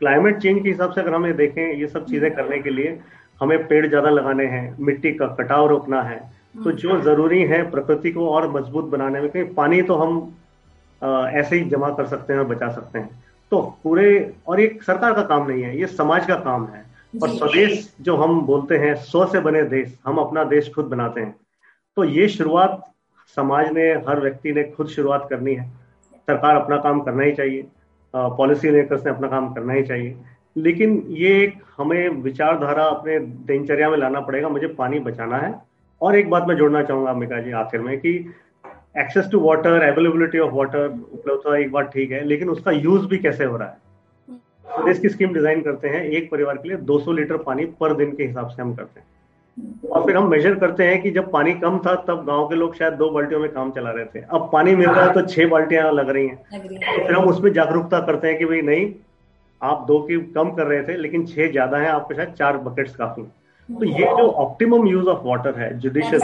क्लाइमेट 0.00 0.38
चेंज 0.38 0.62
के 0.62 0.68
हिसाब 0.68 0.92
से 0.92 1.00
अगर 1.00 1.14
हम 1.14 1.26
ये 1.26 1.32
देखें 1.34 1.62
ये 1.74 1.86
सब 1.86 2.06
चीज़ें 2.06 2.30
करने 2.34 2.58
के 2.58 2.70
लिए 2.70 2.98
हमें 3.40 3.66
पेड़ 3.68 3.86
ज़्यादा 3.88 4.10
लगाने 4.10 4.46
हैं 4.46 4.76
मिट्टी 4.80 5.12
का 5.12 5.26
कटाव 5.34 5.66
रोकना 5.68 6.02
है 6.02 6.18
तो 6.64 6.72
जो 6.72 7.00
ज़रूरी 7.02 7.42
है 7.46 7.62
प्रकृति 7.70 8.10
को 8.12 8.28
और 8.28 8.50
मज़बूत 8.52 8.84
बनाने 8.90 9.20
में 9.20 9.30
क्योंकि 9.30 9.52
पानी 9.54 9.82
तो 9.82 9.94
हम 9.96 10.20
आ, 11.02 11.28
ऐसे 11.30 11.56
ही 11.56 11.68
जमा 11.70 11.90
कर 11.90 12.06
सकते 12.06 12.32
हैं 12.32 12.40
और 12.40 12.46
बचा 12.46 12.68
सकते 12.70 12.98
हैं। 12.98 13.08
तो 13.52 13.60
पूरे 13.84 14.06
और 14.48 14.60
ये 14.60 14.78
सरकार 14.82 15.12
का 15.14 15.22
काम 15.24 15.46
नहीं 15.50 15.62
है 15.62 15.78
ये 15.78 15.86
समाज 15.88 16.26
का 16.26 16.34
काम 16.36 16.66
है। 16.66 16.84
और 17.14 17.28
स्वदेश 17.28 17.92
जो 18.00 18.16
हम 18.16 18.40
बोलते 18.46 18.76
हैं 18.76 18.94
स्व 19.04 19.24
से 19.26 19.40
बने 19.40 19.62
देश 19.64 19.98
हम 20.06 20.18
अपना 20.18 20.44
देश 20.44 20.70
खुद 20.74 20.84
बनाते 20.86 21.20
हैं। 21.20 21.34
तो 21.96 22.04
ये 22.04 22.28
शुरुआत 22.28 22.82
समाज 23.36 23.70
ने 23.72 23.88
हर 24.08 24.20
व्यक्ति 24.20 24.52
ने 24.52 24.64
खुद 24.64 24.88
शुरुआत 24.88 25.26
करनी 25.30 25.54
है। 25.54 25.68
सरकार 26.28 26.56
अपना 26.56 26.76
काम 26.76 27.00
करना 27.00 27.22
ही 27.22 27.32
चाहिए 27.32 27.66
पॉलिसी 28.14 28.70
मेकर्स 28.70 29.04
ने 29.06 29.10
अपना 29.10 29.28
काम 29.28 29.52
करना 29.54 29.72
ही 29.72 29.82
चाहिए। 29.82 30.14
लेकिन 30.56 31.02
ये 31.10 31.30
एक 31.42 31.58
हमें 31.76 32.08
विचारधारा 32.22 32.84
अपने 32.84 33.18
दिनचर्या 33.18 33.90
में 33.90 33.98
लाना 33.98 34.20
पड़ेगा 34.20 34.48
मुझे 34.48 34.66
पानी 34.78 34.98
बचाना 35.00 35.36
है। 35.36 35.54
और 36.00 36.16
एक 36.16 36.30
बात 36.30 36.44
मैं 36.48 36.56
जोड़ना 36.56 36.82
चाहूँगा 36.82 37.10
अमिका 37.10 37.40
जी 37.40 37.52
आखिर 37.60 37.80
में 37.80 37.98
कि 37.98 38.14
access 38.98 39.28
to 39.32 39.40
water 39.40 39.82
availability 39.82 40.38
of 40.38 40.54
water 40.54 40.86
उपलब्धता 40.86 41.56
एक 41.58 41.72
बात 41.72 41.90
ठीक 41.92 42.10
है 42.12 42.24
लेकिन 42.24 42.50
उसका 42.50 42.70
यूज़ 42.70 43.06
भी 43.06 43.18
कैसे 43.18 43.44
हो 43.44 43.56
रहा 43.56 43.68
है? 43.68 43.76
प्रदेश 44.68 44.98
की 44.98 45.08
स्कीम 45.08 45.32
डिज़ाइन 45.34 45.60
करते 45.62 45.88
हैं 45.88 46.02
एक 46.02 46.30
परिवार 46.30 46.56
के 46.56 46.68
लिए 46.68 46.78
200 46.86 47.12
लीटर 47.14 47.36
पानी 47.42 47.64
पर 47.80 47.94
दिन 47.96 48.10
के 48.12 48.24
हिसाब 48.24 48.48
से 48.48 48.62
हम 48.62 48.74
करते 48.74 49.00
हैं। 49.00 49.06
और 49.90 50.04
फिर 50.06 50.16
हम 50.16 50.28
मेजर 50.30 50.54
करते 50.56 50.84
हैं 50.84 51.00
कि 51.02 51.10
जब 51.10 51.30
पानी 51.32 51.52
कम 51.56 51.78
था 51.86 51.94
तब 52.08 52.24
गाँव 52.26 52.46
के 52.48 52.56
लोग 52.56 52.74
शायद 52.76 52.94
दो 52.94 53.10
बाल्टियों 53.10 53.40
में 53.40 53.50
काम 53.52 53.70
चला 53.72 53.90
रहे 53.90 54.04
थे। 54.06 54.20
अब 54.20 54.48
पानी 54.52 54.74
मिल 54.76 54.88
रहा 54.88 55.04
है 55.04 55.12
तो 55.14 55.22
छह 55.24 55.46
बाल्टियाँ 55.48 55.90
लग 55.92 56.10
रही 56.10 56.26
हैं। 56.26 56.36
तो 56.36 57.06
फिर 57.06 57.14
हम 57.14 57.28
उसमें 57.28 57.52
जागरूकता 57.52 58.00
करते 58.06 58.28
हैं 58.28 58.38
कि 58.38 58.44
भाई 58.44 58.60
नहीं 58.62 58.92
आप 59.60 59.84
दो 59.88 59.98
की 60.00 60.16
कम 60.34 60.50
कर 60.52 60.66
रहे 60.66 60.82
थे 60.82 60.96
लेकिन 60.96 61.26
छह 61.26 61.50
ज़्यादा 61.50 61.78
है 61.78 61.88
आपके 61.90 62.14
शायद 62.14 62.34
चार 62.38 62.56
बकेट्स 62.60 62.94
काफ़ी 62.96 63.22
तो 63.68 63.84
ये 63.84 64.06
जो 64.16 64.28
ऑप्टिमम 64.42 64.86
यूज़ 64.88 65.06
ऑफ़ 65.08 65.26
वाटर 65.26 65.58
है 65.60 65.78
जुडिशियस 65.78 66.22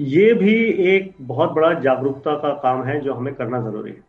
ये 0.00 0.32
भी 0.34 0.54
एक 0.88 1.12
बहुत 1.22 1.52
बड़ा 1.52 1.72
जागरूकता 1.80 2.34
का 2.36 2.52
काम 2.62 2.82
है 2.84 3.00
जो 3.00 3.14
हमें 3.14 3.34
करना 3.34 3.60
ज़रूरी 3.60 3.90
है। 3.90 4.02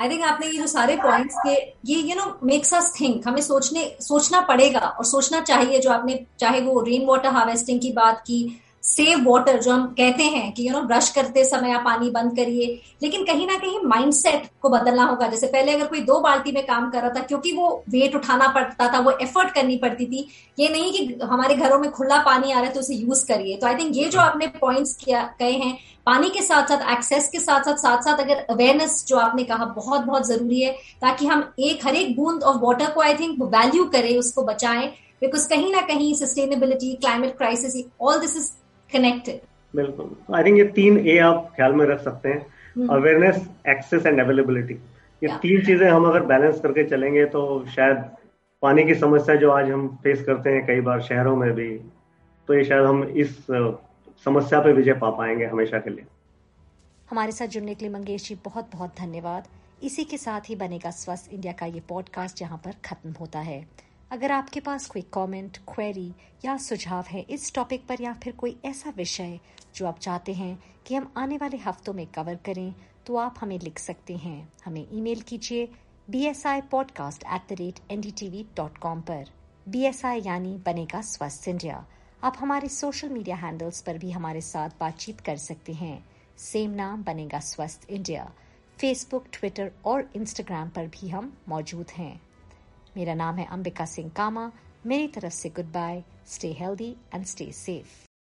आई 0.00 0.08
थिंक 0.08 0.22
आपने 0.22 0.46
ये 0.46 0.58
जो 0.58 0.66
सारे 0.66 0.96
पॉइंट्स 0.96 1.34
के 1.46 1.54
ये 1.92 2.00
you 2.00 2.14
know 2.14 2.38
makes 2.44 2.74
us 2.74 2.92
think 3.00 3.28
हमें 3.28 3.40
सोचने, 3.42 3.96
सोचना 4.00 4.40
पड़ेगा 4.40 4.80
और 4.80 5.04
सोचना 5.04 5.40
चाहिए 5.40 5.78
जो 5.78 5.90
आपने, 5.90 6.26
चाहे 6.38 6.60
वो 6.60 6.80
रेन 6.80 7.06
वाटर 7.06 7.28
हार्वेस्टिंग 7.28 7.80
की 7.80 7.92
बात 7.92 8.20
की 8.20 8.60
सेव 8.82 9.28
वाटर 9.28 9.58
जो 9.60 9.70
हम 9.72 9.86
कहते 9.98 10.22
हैं 10.24 10.52
कि 10.52 10.66
यू 10.68 10.72
नो 10.72 10.80
ब्रश 10.82 11.08
करते 11.10 11.44
समय 11.44 11.72
आप 11.72 11.82
पानी 11.84 12.10
बंद 12.10 12.36
करिए। 12.36 12.66
लेकिन 13.02 13.24
कहीं 13.24 13.46
ना 13.46 13.56
कहीं 13.56 13.78
माइंडसेट 13.84 14.48
को 14.62 14.68
बदलना 14.68 15.04
होगा। 15.04 15.26
जैसे 15.28 15.46
पहले 15.46 15.72
अगर 15.72 15.86
कोई 15.86 16.00
दो 16.00 16.18
बाल्टी 16.20 16.52
में 16.52 16.64
काम 16.66 16.90
कर 16.90 17.00
रहा 17.02 17.10
था, 17.10 17.20
क्योंकि 17.20 17.52
वो 17.52 17.82
वेट 17.90 18.14
उठाना 18.14 18.48
पड़ता 18.48 18.92
था, 18.92 18.98
वो 18.98 19.10
एफर्ट 19.12 19.54
करनी 19.54 19.76
पड़ती 19.76 20.06
थी, 20.06 20.26
ये 20.58 20.68
नहीं 20.68 20.92
कि 20.92 21.18
हमारे 21.22 21.54
घरों 21.54 21.78
में 21.78 21.90
खुला 21.90 22.18
पानी 22.22 22.52
आ 22.52 22.58
रहा 22.58 22.66
है 22.66 22.72
तो 22.72 22.80
उसे 22.80 22.94
यूज़ 22.94 23.26
करिए। 23.26 23.56
तो 23.56 23.66
आई 23.66 23.74
थिंक 23.74 23.96
ये 23.96 24.08
जो 24.08 24.20
आपने 24.20 24.46
पॉइंट्स 24.60 24.94
किया, 24.94 25.22
कहे 25.38 25.52
हैं, 25.52 25.76
पानी 26.06 26.30
के 26.30 26.42
साथ 26.42 26.66
साथ 26.66 26.90
एक्सेस 26.92 27.28
के 27.28 27.40
साथ 27.40 27.64
साथ 27.64 27.76
साथ 27.76 28.02
साथ 28.02 28.20
अगर 28.20 28.44
अवेयरनेस 28.50 29.04
जो 29.08 29.16
आपने 29.16 29.44
कहा 29.44 29.64
बहुत 29.66 30.00
बहुत 30.00 30.26
ज़रूरी 30.26 30.60
है, 30.62 30.72
ताकि 31.00 31.26
हम 31.26 31.52
एक, 31.58 31.86
हर 31.86 31.94
एक 31.94 32.16
बूंद 32.16 32.42
ऑफ़ 32.42 32.56
वाटर 32.56 32.90
को 32.90 33.00
आई 33.00 33.14
थिंक 33.14 33.42
वैल्यू 33.44 33.84
करें, 33.84 34.16
उसको 34.18 34.42
बचाएँ। 34.42 34.86
बिकॉज़ 35.20 35.48
कहीं 35.48 35.72
ना 35.72 35.80
कहीं 35.80 36.14
sustainability 36.14 36.94
climate 36.94 37.36
crisis 37.38 37.84
all 38.00 38.18
this 38.18 38.36
is 38.36 38.50
connected 38.92 39.40
बिल्कुल। 39.74 40.34
आई 40.36 40.44
थिंक 40.44 40.58
ये 40.58 40.64
तीन 40.76 40.98
ए 40.98 41.18
आप 41.20 41.52
ख्याल 41.56 41.72
में 41.72 41.84
रख 41.86 42.00
सकते 42.02 42.28
हैं। 42.28 42.86
अवेयरनेस 42.88 43.48
एक्सेस 43.68 44.06
एंड 44.06 44.20
अवेलेबिलिटी 44.20 44.74
ये 44.74 45.28
yeah. 45.28 45.40
तीन 45.42 45.64
चीज़ें 45.66 45.88
हम 45.88 46.04
अगर 46.06 46.22
बैलेंस 46.26 46.60
करके 46.60 46.84
चलेंगे 46.88 47.24
तो 47.26 47.42
शायद 47.74 47.96
पानी 48.62 48.84
की 48.84 48.94
समस्या 48.94 49.34
जो 49.36 49.50
आज 49.50 49.70
हम 49.70 49.88
फेस 50.02 50.22
करते 50.24 50.50
हैं 50.50 50.64
कई 50.66 50.80
बार 50.80 51.02
शहरों 51.02 51.36
में 51.36 51.52
भी 51.54 51.68
तो 52.48 52.54
ये 52.54 52.64
शायद 52.64 52.84
हम 52.84 53.02
इस 53.04 53.36
समस्या 54.26 54.60
पे 54.60 54.72
विजय 54.72 54.92
पा 54.94 55.10
पाएँगे 55.10 55.44
हमेशा 55.46 55.78
के 55.78 55.90
लिए। 55.90 56.04
हमारे 57.08 57.32
साथ 57.32 57.46
जुड़ने 57.46 57.74
के 57.74 57.84
लिए 57.84 57.94
मंगेश 57.94 58.28
जी 58.28 58.34
बहुत 58.44 58.70
बहुत 58.72 58.94
धन्यवाद। 58.98 59.48
इसी 59.82 60.04
के 60.04 60.16
साथ 60.16 60.48
ही 60.50 60.56
बनेगा 60.56 60.90
स्वस्थ 60.92 61.32
इंडिया 61.32 61.52
का 61.52 61.66
ये 61.66 61.80
पॉडकास्ट 61.88 62.42
यहाँ 62.42 62.58
पर 62.64 62.74
खत्म 62.84 63.14
होता 63.20 63.38
है। 63.40 63.60
अगर 64.10 64.32
आपके 64.32 64.60
पास 64.60 64.86
कोई 64.86 65.02
कमेंट, 65.12 65.58
क्वेरी 65.68 66.12
या 66.44 66.56
सुझाव 66.56 67.04
है 67.08 67.20
इस 67.30 67.52
टॉपिक 67.54 67.86
पर 67.86 68.00
या 68.02 68.12
फिर 68.14 68.32
कोई 68.32 68.56
ऐसा 68.64 68.92
विषय 68.96 69.38
जो 69.74 69.86
आप 69.86 69.98
चाहते 69.98 70.32
हैं 70.32 70.62
कि 70.86 70.94
हम 70.94 71.12
आने 71.16 71.36
वाले 71.36 71.56
हफ्तों 71.56 71.92
में 71.92 72.06
कवर 72.06 72.36
करें 72.44 72.74
तो 73.06 73.16
आप 73.16 73.34
हमें 73.40 73.58
लिख 73.58 73.78
सकते 73.78 74.16
हैं। 74.16 74.52
हमें 74.64 74.86
ईमेल 74.92 75.20
कीजिए 75.20 75.68
B 76.10 76.24
S 76.26 76.46
I 76.46 76.60
podcast 76.70 77.24
at 77.24 77.42
the 77.48 77.58
rate 77.58 77.78
N 77.90 78.00
D 78.00 78.10
T 78.10 78.28
V 78.28 78.44
dot 78.56 78.78
com 78.78 79.00
पर। 79.00 79.30
बी 79.68 79.82
एस 79.82 80.04
आई 80.04 80.22
यानी 80.22 80.56
बनेगा 80.66 81.00
स्वस्थ 81.00 81.48
इंडिया। 81.48 81.84
आप 82.24 82.36
हमारे 82.38 82.68
सोशल 82.68 83.08
मीडिया 83.08 83.36
हैंडल्स 83.36 83.80
पर 83.80 83.98
भी 83.98 84.10
हमारे 84.10 84.40
साथ 84.40 84.70
बातचीत 84.80 85.20
कर 85.20 85.36
सकते 85.36 85.72
हैं। 85.72 86.04
सेम 86.38 86.70
नाम 86.70 87.02
बनेगा 87.02 87.40
स्वस्थ 87.40 87.86
इंडिया। 87.90 88.30
फेसबुक 88.78 89.26
ट्विटर 89.32 89.70
और 89.84 90.10
इंस्टाग्राम 90.16 90.68
पर 90.68 90.86
भी 90.88 91.08
हम 91.08 91.32
मौजूद 91.48 91.90
हैं। 91.90 92.20
मेरा 92.96 93.14
नाम 93.14 93.36
है 93.36 93.46
अंबिका 93.52 93.84
सिंह 93.86 94.10
कामा। 94.16 94.50
मेरी 94.86 95.08
तरफ़ 95.08 95.32
से 95.32 95.48
good 95.50 95.72
bye 95.72 96.02
stay 96.26 96.52
healthy 96.60 96.90
and 97.14 97.24
stay 97.24 97.50
safe 97.54 98.09